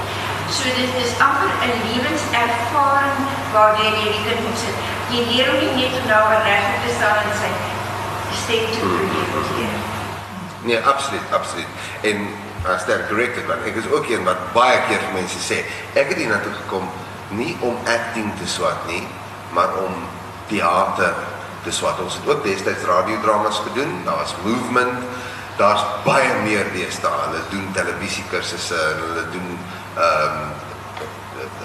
So 0.53 0.69
dit 0.77 0.95
is 1.05 1.13
amper 1.27 1.51
'n 1.65 1.77
lewenservaring 1.89 3.19
waar 3.53 3.73
jy 3.81 3.91
die 4.01 4.21
kind 4.25 4.59
sit. 4.63 4.77
Jy 5.13 5.21
leer 5.31 5.47
hom 5.51 5.59
nie 5.77 5.89
net 5.89 6.05
nou 6.07 6.25
reg 6.29 6.67
te 6.85 6.91
staan 6.97 7.25
en 7.25 7.35
sy 7.41 7.51
stem 8.43 8.65
te 8.73 8.79
probeer. 8.79 9.77
Nee, 10.61 10.81
absoluut, 10.93 11.27
absoluut. 11.33 11.73
En 12.01 12.29
as 12.75 12.85
daar 12.87 13.07
corrected 13.09 13.47
want 13.47 13.65
ek 13.65 13.75
is 13.75 13.91
ook 13.91 14.07
een 14.09 14.25
wat 14.25 14.53
baie 14.53 14.79
keer 14.89 15.01
vir 15.01 15.13
mense 15.13 15.41
sê, 15.41 15.65
ek 15.95 16.09
het 16.09 16.17
hier 16.17 16.29
na 16.29 16.41
toe 16.45 16.53
gekom 16.53 16.89
nie 17.29 17.57
om 17.61 17.77
acting 17.87 18.33
te 18.39 18.49
swat 18.49 18.87
nie, 18.87 19.07
maar 19.51 19.73
om 19.87 19.95
teater. 20.47 21.15
Dis 21.65 21.81
wat 21.81 22.01
ons 22.01 22.15
het 22.15 22.29
ook 22.29 22.45
destyds 22.45 22.85
radiodramas 22.85 23.63
gedoen. 23.65 24.03
Daar's 24.05 24.35
movement. 24.45 24.99
Daar's 25.57 25.85
baie 26.05 26.35
meer 26.45 26.67
deesdae. 26.73 27.21
Hulle 27.27 27.41
doen 27.51 27.69
televisiekursusse 27.73 28.75
en 28.75 29.01
hulle 29.07 29.25
doen 29.33 29.49
ehm 29.57 29.82
um, 29.97 30.39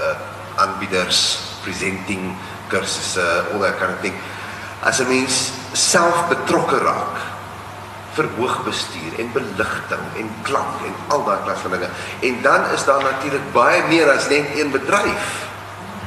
uh, 0.02 0.16
aanbieders 0.56 1.40
presenting 1.63 2.36
kursusse, 2.68 3.26
al 3.54 3.60
daai 3.60 3.74
kind 3.80 3.94
of 3.94 4.02
thing. 4.02 4.16
As 4.84 5.00
'n 5.00 5.08
mens 5.08 5.52
self 5.74 6.28
betrokke 6.30 6.78
raak 6.84 7.18
vir 8.18 8.28
hoogbestuur 8.38 9.20
en 9.22 9.32
beligting 9.32 10.06
en 10.18 10.30
klank 10.44 10.86
en 10.86 10.96
al 11.13 11.24
daai 11.24 11.42
klas 11.44 11.60
van 11.62 11.72
dinge. 11.72 11.90
En 12.22 12.42
dan 12.42 12.66
is 12.74 12.86
daar 12.86 13.04
natuurlik 13.04 13.52
baie 13.54 13.84
meer 13.88 14.10
as 14.10 14.30
net 14.30 14.58
een 14.58 14.72
bedryf 14.72 15.46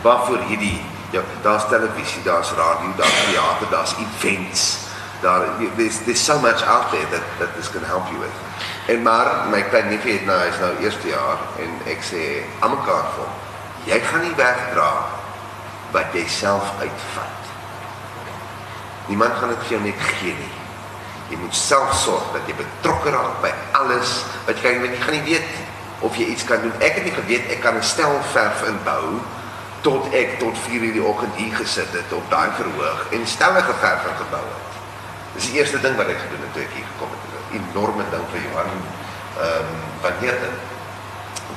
waarvoor 0.03 0.39
hierdie 0.49 0.81
Ja, 1.11 1.21
daar's 1.43 1.69
televisie, 1.69 2.23
daar's 2.23 2.51
radio, 2.51 2.93
daar's 2.97 3.25
theater, 3.27 3.69
daar's 3.71 3.95
events. 3.99 4.79
Daar 5.21 5.41
there's 5.77 5.99
there's 6.05 6.25
so 6.25 6.39
much 6.39 6.63
out 6.63 6.91
there 6.91 7.07
that 7.11 7.23
that 7.39 7.55
this 7.57 7.71
can 7.71 7.83
help 7.85 8.07
you 8.11 8.19
with. 8.19 8.31
En 8.87 9.03
maar 9.03 9.49
my 9.51 9.63
klein 9.63 9.89
neefie 9.89 10.13
het 10.13 10.27
nou 10.27 10.39
hy's 10.41 10.59
nou 10.61 10.71
eerste 10.81 11.09
jaar 11.09 11.43
en 11.63 11.75
ek 11.91 12.03
sê 12.05 12.43
almekaar 12.65 13.11
vir 13.15 13.25
hom, 13.25 13.35
jy 13.87 13.99
gaan 14.07 14.25
nie 14.25 14.37
wegdra 14.39 14.91
wat 15.93 16.15
jy 16.15 16.25
self 16.31 16.73
uitvat. 16.81 17.53
Niemand 19.11 19.37
gaan 19.39 19.53
dit 19.53 19.63
vir 19.67 19.77
jou 19.77 19.83
net 19.85 20.07
gee 20.21 20.35
nie. 20.39 20.55
Jy 21.31 21.39
moet 21.43 21.55
self 21.55 21.93
sorg 21.99 22.33
dat 22.35 22.49
jy 22.49 22.55
betrokke 22.59 23.13
raak 23.15 23.43
by 23.43 23.51
alles 23.79 24.21
wat 24.47 24.57
jy 24.59 24.63
kan, 24.67 24.87
jy 24.87 25.03
gaan 25.03 25.17
nie 25.19 25.27
weet 25.29 25.53
of 26.07 26.17
jy 26.17 26.31
iets 26.33 26.47
kan 26.49 26.63
doen. 26.63 26.75
Ek 26.81 26.99
het 26.99 27.07
nie 27.07 27.15
geweet 27.15 27.51
ek 27.53 27.63
kan 27.63 27.77
'n 27.77 27.83
stel 27.83 28.17
verf 28.33 28.63
inbou 28.67 29.21
tot 29.81 30.13
ek 30.15 30.39
tot 30.39 30.59
4 30.67 30.83
uur 30.83 30.93
die 30.93 31.05
oggend 31.05 31.35
hier 31.37 31.55
gesit 31.57 31.93
het 31.93 32.13
op 32.13 32.31
daai 32.31 32.51
verhoog 32.57 33.07
en 33.13 33.27
stellige 33.27 33.75
verf 33.81 34.03
gebou 34.19 34.45
het. 34.45 34.73
Dis 35.35 35.51
die 35.51 35.59
eerste 35.59 35.81
ding 35.81 35.97
wat 35.97 36.07
ek 36.07 36.21
gedoen 36.25 36.45
het 36.45 36.53
toe 36.53 36.63
ek 36.63 36.75
hier 36.75 36.89
gekom 36.93 37.11
het. 37.15 37.20
Enorme 37.53 38.05
ding 38.11 38.27
vir 38.33 38.43
Johan 38.47 38.71
ehm 38.71 39.67
um, 39.67 39.71
van 40.03 40.19
hierde. 40.21 40.51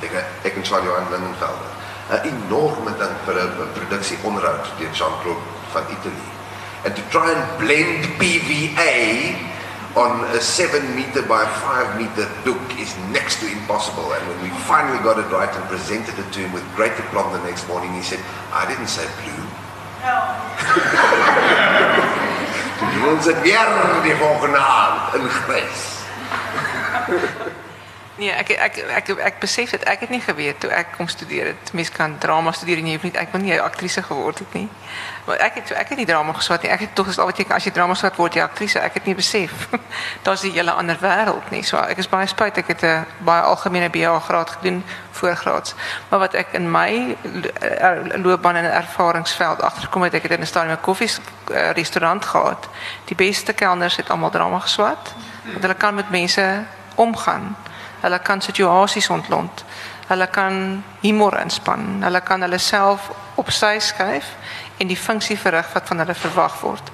Ek 0.02 0.14
ek 0.42 0.54
en 0.56 0.64
Charlie 0.64 0.90
Johan 0.90 1.10
Lindenfeld. 1.10 1.62
'n 2.10 2.20
Enorme 2.32 2.92
ding 3.00 3.16
vir 3.24 3.36
'n 3.40 3.72
produksie 3.78 4.18
onderhoud 4.22 4.66
deur 4.78 4.92
Jean-Claude 4.92 5.44
van 5.72 5.84
Italië. 5.96 6.30
And 6.84 6.96
to 6.96 7.02
try 7.08 7.32
and 7.32 7.44
blend 7.58 8.18
PVA 8.20 8.92
on 9.96 10.24
a 10.34 10.40
seven 10.40 10.94
meter 10.94 11.22
by 11.22 11.46
five 11.64 11.96
meter 11.96 12.28
book 12.44 12.60
is 12.78 12.94
next 13.10 13.40
to 13.40 13.46
impossible. 13.46 14.12
And 14.12 14.26
when 14.28 14.42
we 14.42 14.50
finally 14.66 15.00
got 15.02 15.18
it 15.18 15.30
right 15.30 15.48
and 15.48 15.64
presented 15.68 16.18
it 16.18 16.32
to 16.32 16.40
him 16.40 16.52
with 16.52 16.64
great 16.76 16.92
aplomb 16.98 17.32
the 17.32 17.42
next 17.48 17.66
morning, 17.68 17.94
he 17.94 18.02
said, 18.02 18.20
I 18.52 18.66
didn't 18.66 18.88
say 18.88 19.06
blue. 19.22 19.44
No. 20.02 21.70
Ons 23.08 23.26
het 23.26 23.40
weer 23.40 23.68
die 24.02 24.14
volgende 24.14 24.58
aand 24.58 25.14
in 25.14 25.28
grys. 25.28 25.82
Nee, 28.16 28.30
ek 28.30 28.48
ek 28.48 28.76
ek 28.94 29.08
ek, 29.18 29.38
besef 29.42 29.70
dit. 29.74 29.82
Ek 29.90 30.04
het 30.06 30.10
nie 30.10 30.20
geweet 30.22 30.60
toe 30.62 30.70
ek 30.70 30.92
kom 30.94 31.08
studeer 31.10 31.48
het. 31.50 31.72
Mens 31.74 31.90
kan 31.90 32.12
drama 32.22 32.52
studeer 32.54 32.78
en 32.78 32.86
jy 32.86 32.92
hoef 32.94 33.02
nie 33.02 33.12
ek 33.18 33.32
wil 33.32 33.40
nie 33.42 33.54
'n 33.54 33.64
aktrise 33.64 34.02
geword 34.02 34.38
het 34.38 34.52
nie. 34.54 34.68
Maar 35.26 35.36
ek 35.36 35.54
het 35.54 35.72
ek 35.72 35.88
het 35.88 35.98
nie 35.98 36.06
drama 36.06 36.32
geswat 36.32 36.62
nie. 36.62 36.70
Ek 36.70 36.80
het 36.80 36.94
tog 36.94 37.08
is 37.08 37.18
al 37.18 37.26
wat 37.26 37.38
jy 37.38 37.46
as 37.48 37.64
jy 37.64 37.72
drama 37.72 37.94
swat 37.94 38.16
word 38.16 38.34
jy 38.34 38.42
aktrise. 38.42 38.78
Ek 38.78 38.94
het 38.94 39.04
nie 39.04 39.14
besef. 39.14 39.68
Daar's 40.22 40.44
'n 40.44 40.52
hele 40.52 40.70
ander 40.70 40.98
wêreld 41.00 41.50
nie. 41.50 41.62
So 41.62 41.76
ek 41.76 41.98
is 41.98 42.08
baie 42.08 42.26
spyt 42.26 42.56
ek 42.58 42.66
het 42.66 42.82
'n 42.82 43.06
baie 43.18 43.42
algemene 43.42 43.90
BA 43.90 44.18
graad 44.18 44.50
gedoen 44.50 44.84
voorgraads. 45.10 45.74
Maar 46.08 46.18
wat 46.18 46.34
ek 46.34 46.46
in 46.52 46.70
my 46.70 47.16
loopbaan 48.22 48.56
en 48.56 48.72
ervaringsveld 48.72 49.62
agterkom 49.62 50.02
het 50.02 50.14
ek 50.14 50.22
het 50.22 50.32
in 50.32 50.40
'n 50.40 50.46
stadium 50.46 50.72
'n 50.72 50.80
koffie 50.80 51.10
restaurant 51.74 52.24
gehad. 52.24 52.68
Die 53.04 53.16
beste 53.16 53.52
kelners 53.52 53.96
het 53.96 54.10
almal 54.10 54.30
drama 54.30 54.58
geswat. 54.58 55.14
Want 55.42 55.62
hulle 55.62 55.74
kan 55.74 55.94
met 55.94 56.10
mense 56.10 56.62
omgaan. 56.94 57.56
Hulle 58.04 58.20
kan 58.20 58.40
situasies 58.44 59.08
ontlont. 59.10 59.64
Hulle 60.06 60.26
kan 60.28 60.84
humor 61.00 61.38
inspann. 61.40 62.02
Hulle 62.04 62.20
kan 62.20 62.44
hulle 62.44 62.58
self 62.58 63.08
op 63.40 63.50
sy 63.50 63.78
skuif 63.80 64.34
en 64.76 64.90
die 64.90 64.98
funksie 64.98 65.38
verrig 65.40 65.70
wat 65.72 65.88
van 65.88 66.02
hulle 66.02 66.14
verwag 66.14 66.58
word. 66.60 66.90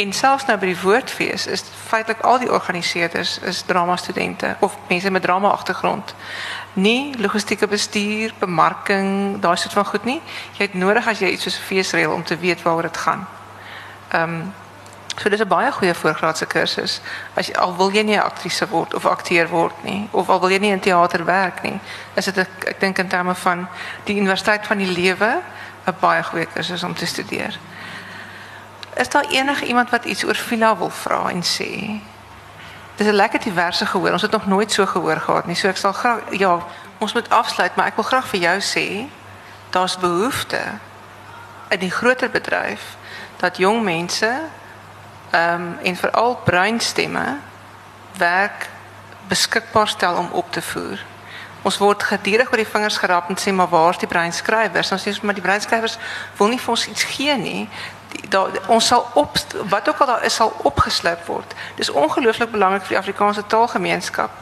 En 0.00 0.12
selfs 0.16 0.46
nou 0.48 0.56
by 0.58 0.70
die 0.70 0.80
woordfees 0.80 1.44
is 1.46 1.62
feitelik 1.86 2.22
al 2.24 2.40
die 2.40 2.50
organiseerders 2.50 3.36
is 3.46 3.60
drama 3.68 3.96
studente 4.00 4.54
of 4.64 4.78
mense 4.88 5.10
met 5.10 5.22
drama 5.22 5.50
agtergrond. 5.50 6.14
Nie 6.72 7.14
logistieke 7.20 7.68
bestuur, 7.68 8.32
bemarking, 8.38 9.38
daai 9.44 9.56
soort 9.56 9.76
van 9.76 9.84
goed 9.84 10.08
nie. 10.08 10.18
Jy 10.56 10.64
het 10.70 10.74
nodig 10.74 11.06
as 11.06 11.20
jy 11.20 11.30
iets 11.34 11.46
soos 11.46 11.58
'n 11.58 11.68
fees 11.68 11.92
reël 11.92 12.12
om 12.12 12.24
te 12.24 12.38
weet 12.38 12.62
waaroor 12.62 12.88
dit 12.88 12.96
gaan. 12.96 13.28
Ehm 14.08 14.42
So 15.16 15.28
dis 15.28 15.40
'n 15.40 15.48
baie 15.48 15.72
goeie 15.72 15.94
voorgraadse 15.94 16.46
kursus. 16.46 17.00
As 17.34 17.46
jy 17.46 17.54
al 17.54 17.76
wil 17.76 17.90
jy 17.90 18.02
nie 18.02 18.16
'n 18.16 18.22
aktrise 18.22 18.68
word 18.68 18.94
of 18.94 19.06
akteur 19.06 19.48
word 19.48 19.84
nie 19.84 20.08
of 20.10 20.28
al 20.28 20.40
wil 20.40 20.50
jy 20.50 20.58
nie 20.58 20.70
in 20.70 20.80
teater 20.80 21.24
werk 21.24 21.62
nie, 21.62 21.80
is 22.14 22.24
dit 22.24 22.38
ek 22.38 22.80
dink 22.80 22.98
in 22.98 23.08
terme 23.08 23.34
van 23.34 23.68
die 24.04 24.16
universiteit 24.16 24.66
van 24.66 24.78
die 24.78 24.92
lewe 24.92 25.42
'n 25.86 25.96
baie 26.00 26.22
goeie 26.22 26.46
kursus 26.46 26.82
om 26.82 26.94
te 26.94 27.06
studeer. 27.06 27.58
Is 28.96 29.08
daar 29.08 29.24
enige 29.30 29.64
iemand 29.64 29.90
wat 29.90 30.04
iets 30.04 30.24
oor 30.24 30.34
Vila 30.34 30.76
wil 30.76 30.90
vra 30.90 31.28
en 31.28 31.42
sê? 31.42 32.00
Dis 32.96 33.06
'n 33.06 33.14
lekker 33.14 33.40
diverse 33.40 33.86
gehoor. 33.86 34.12
Ons 34.12 34.22
het 34.22 34.30
nog 34.30 34.46
nooit 34.46 34.72
so 34.72 34.86
gehoor 34.86 35.20
gehad 35.20 35.46
nie. 35.46 35.54
So 35.54 35.68
ek 35.68 35.76
sal 35.76 35.92
graag 35.92 36.20
ja, 36.30 36.58
ons 36.98 37.12
moet 37.12 37.28
afsluit, 37.28 37.76
maar 37.76 37.86
ek 37.86 37.94
wil 37.94 38.04
graag 38.04 38.26
vir 38.28 38.40
jou 38.40 38.60
sê 38.60 39.08
daar's 39.70 39.96
behoefte 39.96 40.60
in 41.68 41.78
die 41.78 41.90
groter 41.90 42.30
bedryf 42.30 42.96
dat 43.36 43.56
jong 43.56 43.82
mense 43.82 44.40
um, 45.32 45.78
en 45.82 45.96
veral 45.96 46.36
breinstemme 46.44 47.38
werk 48.16 48.68
beskikbaar 49.28 49.88
stel 49.88 50.14
om 50.14 50.28
op 50.32 50.52
te 50.52 50.62
voer. 50.62 51.04
Ons 51.62 51.78
word 51.78 52.02
gedurig 52.02 52.50
oor 52.50 52.56
die 52.56 52.66
vingers 52.66 52.96
gerap 52.96 53.28
en 53.28 53.38
sê 53.38 53.52
maar 53.52 53.68
waar's 53.68 54.00
die 54.00 54.08
breinskrywers? 54.08 54.92
Ons 54.92 55.04
sê 55.04 55.12
maar 55.22 55.36
die 55.36 55.44
breinskrywers 55.44 55.98
wil 56.38 56.48
nie 56.48 56.60
vir 56.60 56.72
ons 56.72 56.86
iets 56.88 57.04
gee 57.14 57.36
nie. 57.36 57.68
Ons 58.66 58.86
sal 58.86 59.04
op 59.14 59.36
wat 59.68 59.88
ook 59.88 60.00
al 60.00 60.06
daar 60.14 60.24
is 60.24 60.34
sal 60.40 60.54
opgesluip 60.64 61.26
word. 61.26 61.54
Dis 61.76 61.92
ongelooflik 61.92 62.50
belangrik 62.50 62.86
vir 62.86 62.96
die 62.96 63.02
Afrikaanse 63.02 63.46
taalgemeenskap 63.46 64.32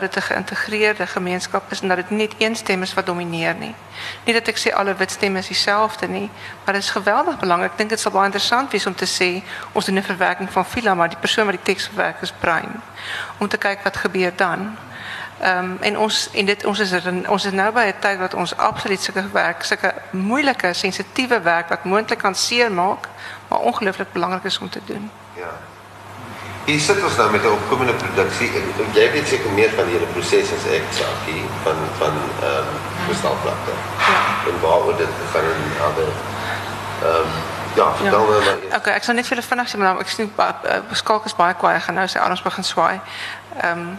dat 0.00 0.12
dit 0.12 0.16
'n 0.16 0.26
geïntegreerde 0.26 1.06
gemeenskap 1.06 1.70
is 1.70 1.80
en 1.80 1.88
dat 1.88 1.96
dit 1.96 2.10
nie 2.10 2.30
net 2.38 2.56
stem 2.56 2.82
is 2.82 2.94
wat 2.94 3.06
domineer 3.06 3.54
nie. 3.54 3.74
Nie 4.24 4.34
dat 4.34 4.48
ek 4.48 4.58
sê 4.58 4.74
alle 4.74 4.94
wit 4.94 5.10
stemme 5.10 5.38
is 5.38 5.46
dieselfde 5.46 6.08
maar 6.64 6.74
dit 6.74 6.82
is 6.82 6.90
geweldig 6.90 7.38
belangrik. 7.38 7.70
Ek 7.70 7.78
dink 7.78 7.90
dit 7.90 8.00
sal 8.00 8.12
baie 8.12 8.24
interessant 8.24 8.72
wees 8.72 8.86
om 8.86 8.94
te 8.94 9.06
sê 9.06 9.42
ons 9.72 9.84
doen 9.84 9.98
'n 9.98 10.02
verwerking 10.02 10.50
van 10.52 10.64
fila, 10.64 10.94
maar 10.94 11.08
die 11.08 11.18
persoon 11.18 11.46
wat 11.46 11.54
die 11.54 11.74
teks 11.74 11.86
verwerk 11.86 12.20
is 12.20 12.32
Brein. 12.32 12.82
Om 13.38 13.48
te 13.48 13.56
kyk 13.56 13.82
wat 13.82 13.96
gebeur 13.96 14.32
dan. 14.36 14.76
Ehm 15.40 15.76
en 15.80 15.98
ons 15.98 16.30
en 16.32 16.44
dit 16.44 16.64
ons 16.64 16.78
is 16.78 16.92
er, 16.92 17.30
ons 17.30 17.44
is 17.44 17.52
nou 17.52 17.72
by 17.72 17.84
'n 17.84 17.98
tyd 18.00 18.18
wat 18.18 18.34
ons 18.34 18.56
absoluut 18.56 19.02
sulke 19.02 19.30
werk, 19.32 19.62
sulke 19.62 19.94
moeilike, 20.10 20.72
sensitiewe 20.72 21.40
werk 21.40 21.68
wat 21.68 21.84
moontlik 21.84 22.18
kan 22.18 22.34
seermaak, 22.34 23.08
maar 23.48 23.58
ongelooflik 23.58 24.12
belangrik 24.12 24.44
is 24.44 24.58
om 24.58 24.70
te 24.70 24.80
doen. 24.84 25.10
Ja. 25.36 25.73
Hier 26.64 26.80
sit 26.80 27.02
ons 27.04 27.16
nou 27.16 27.30
met 27.30 27.42
'n 27.42 27.52
opkomende 27.52 27.92
produksie. 27.92 28.50
Jy 28.92 29.10
weet 29.12 29.28
seker 29.28 29.50
meer 29.50 29.70
van 29.76 29.84
die 29.84 29.94
hele 29.96 30.06
proses 30.06 30.48
as 30.56 30.64
ek 30.72 30.86
van 31.62 31.76
van 31.98 32.14
ehm 32.40 32.58
um, 32.58 32.78
kristalvlakte. 33.06 33.72
Ja. 33.98 34.20
En 34.48 34.60
waar 34.60 34.96
dit 34.96 35.08
gaan 35.32 35.44
ander 35.86 36.08
ehm 37.02 37.20
um, 37.20 37.30
ja, 37.74 37.94
vertel 37.94 38.32
ja. 38.32 38.44
maar. 38.44 38.76
Okay, 38.78 38.94
ek 38.94 39.04
sal 39.04 39.14
net 39.14 39.26
vir 39.26 39.36
julle 39.36 39.48
vinnig 39.48 39.68
sê 39.68 39.78
maar 39.78 40.00
ek 40.00 40.08
sien 40.08 40.32
uh, 40.38 40.80
skalk 40.92 41.24
is 41.24 41.36
baie 41.36 41.54
kwaai 41.54 41.80
gaan 41.80 41.94
nou 41.94 42.08
sy 42.08 42.18
arms 42.18 42.42
begin 42.42 42.64
swaai. 42.64 43.00
Ehm 43.60 43.78
um, 43.78 43.98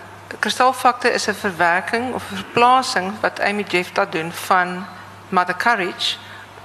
is 1.14 1.28
'n 1.28 1.34
verwerking 1.34 2.14
of 2.14 2.24
'n 2.32 2.36
verplasing 2.36 3.14
wat 3.22 3.42
Amy 3.42 3.66
Jeffta 3.68 4.06
doen 4.06 4.32
van 4.32 4.86
Mother 5.30 5.56
Courage. 5.56 6.18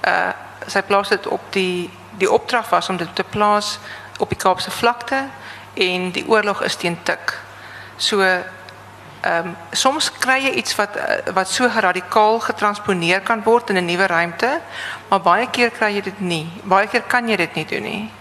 Uh 0.07 0.33
sy 0.67 0.81
plaas 0.81 1.09
dit 1.09 1.27
op 1.27 1.41
die 1.49 1.89
die 2.17 2.31
opdrag 2.31 2.69
was 2.69 2.89
om 2.89 2.97
dit 2.97 3.15
te 3.15 3.23
plaas 3.23 3.79
op 4.17 4.29
die 4.29 4.37
Kaapse 4.37 4.71
vlakte 4.71 5.23
en 5.73 6.11
die 6.11 6.27
oorlog 6.27 6.63
is 6.63 6.75
teen 6.75 6.97
tik. 7.03 7.39
So 7.97 8.21
ehm 9.21 9.49
soms 9.71 10.11
kry 10.11 10.39
jy 10.41 10.51
iets 10.57 10.75
wat 10.75 10.95
eh, 10.95 11.33
wat 11.33 11.49
so 11.49 11.69
radikaal 11.69 12.39
getransponeer 12.39 13.21
kan 13.21 13.43
word 13.43 13.69
in 13.69 13.77
'n 13.77 13.85
nuwe 13.85 14.05
ruimte, 14.05 14.61
maar 15.09 15.21
baie 15.21 15.49
keer 15.49 15.69
kry 15.69 15.93
jy 15.95 16.01
dit 16.01 16.19
nie. 16.19 16.49
Baie 16.63 16.87
keer 16.87 17.01
kan 17.01 17.27
jy 17.27 17.35
dit 17.35 17.55
nie 17.55 17.65
doen 17.65 17.83
nie. 17.83 18.11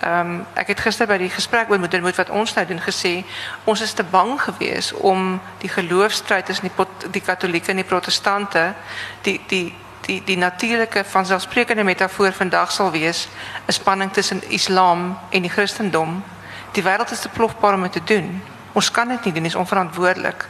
Ehm 0.00 0.20
um, 0.20 0.46
ek 0.54 0.66
het 0.66 0.80
gister 0.80 1.06
by 1.06 1.16
die 1.18 1.30
gesprek 1.30 1.68
met 1.68 1.78
moeder 1.78 2.00
moet 2.00 2.16
wat 2.16 2.30
ons 2.30 2.54
nou 2.54 2.66
doen 2.66 2.80
gesê, 2.80 3.24
ons 3.64 3.80
is 3.80 3.92
te 3.92 4.04
bang 4.04 4.40
geweest 4.40 4.92
om 4.92 5.40
die 5.58 5.68
geloofstryd 5.68 6.46
tussen 6.46 6.68
die 6.68 6.86
die 7.10 7.22
katolieke 7.22 7.70
en 7.70 7.76
die 7.76 7.84
protestante, 7.84 8.74
die 9.22 9.40
die 9.46 9.74
die 10.06 10.22
die 10.24 10.36
natuurlike 10.36 11.04
vanselfsprekende 11.04 11.84
metafoor 11.84 12.32
vandag 12.32 12.72
sal 12.72 12.90
wees 12.90 13.28
'n 13.66 13.72
spanning 13.72 14.12
tussen 14.12 14.42
islam 14.50 15.18
en 15.30 15.42
die 15.42 15.50
christendom 15.50 16.22
die 16.74 16.82
wêreld 16.82 17.10
is 17.10 17.20
te 17.20 17.28
plofbaar 17.28 17.74
om 17.74 17.82
dit 17.82 17.92
te 17.92 18.04
doen. 18.04 18.42
Ons 18.72 18.90
kan 18.90 19.08
dit 19.08 19.24
nie 19.24 19.32
doen, 19.32 19.44
is 19.44 19.54
onverantwoordelik. 19.54 20.48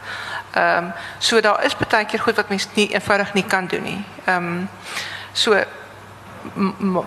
Ehm 0.54 0.92
so 1.18 1.40
daar 1.40 1.64
is 1.64 1.76
baie 1.76 2.04
keer 2.04 2.20
goed 2.20 2.36
wat 2.36 2.48
mens 2.48 2.68
nie 2.74 2.92
eenvoudig 2.92 3.34
nie 3.34 3.44
kan 3.44 3.66
doen 3.66 3.82
nie. 3.82 4.04
Ehm 4.24 4.46
um, 4.46 4.68
so 5.32 5.62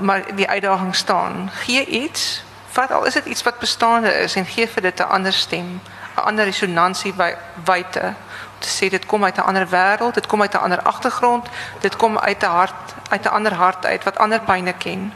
maar 0.01 0.35
die 0.35 0.49
uitdaging 0.49 0.95
staan. 0.95 1.49
Gee 1.53 1.85
iets, 1.85 2.43
vat 2.67 2.91
al 2.91 3.05
is 3.05 3.13
dit 3.13 3.25
iets 3.25 3.43
wat 3.43 3.59
bestaande 3.59 4.13
is 4.13 4.35
en 4.35 4.45
gee 4.45 4.67
vir 4.67 4.81
dit 4.81 4.99
'n 4.99 5.09
ander 5.09 5.33
stem, 5.33 5.81
'n 6.15 6.19
ander 6.19 6.45
resonansie 6.45 7.13
by 7.13 7.35
wyte. 7.65 8.13
Te 8.59 8.69
sê 8.69 8.89
dit 8.89 9.05
kom 9.05 9.23
uit 9.23 9.37
'n 9.37 9.41
ander 9.41 9.67
wêreld, 9.69 10.13
dit 10.13 10.27
kom 10.27 10.41
uit 10.41 10.53
'n 10.53 10.57
ander 10.57 10.81
agtergrond, 10.81 11.47
dit 11.79 11.95
kom 11.95 12.17
uit 12.17 12.43
'n 12.43 12.45
hart, 12.45 12.93
uit 13.09 13.23
'n 13.23 13.27
ander 13.27 13.53
hart 13.53 13.85
uit 13.85 14.03
wat 14.03 14.17
ander 14.17 14.39
pyne 14.39 14.73
ken. 14.73 15.13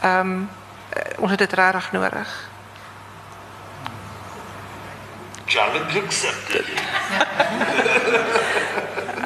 Ehm 0.00 0.20
um, 0.20 0.50
ons 1.18 1.30
het 1.30 1.38
dit 1.38 1.52
regtig 1.52 1.92
nodig. 1.92 2.49
Challenge 5.50 5.98
accepted. 5.98 6.64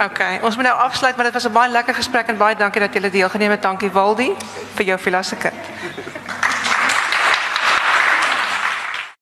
okay, 0.09 0.41
ons 0.41 0.57
moet 0.57 0.65
nou 0.65 0.77
afsluit, 0.79 1.17
maar 1.17 1.25
dit 1.25 1.37
was 1.37 1.45
'n 1.45 1.53
baie 1.53 1.71
lekker 1.71 1.95
gesprek 1.95 2.27
en 2.27 2.37
baie 2.37 2.57
dankie 2.57 2.81
dat 2.81 2.93
julle 2.93 3.11
deelgeneem 3.11 3.51
het. 3.51 3.63
Dankie 3.63 3.91
Waldi 3.91 4.33
vir 4.75 4.85
jou 4.85 4.99
filosofie. 4.99 5.51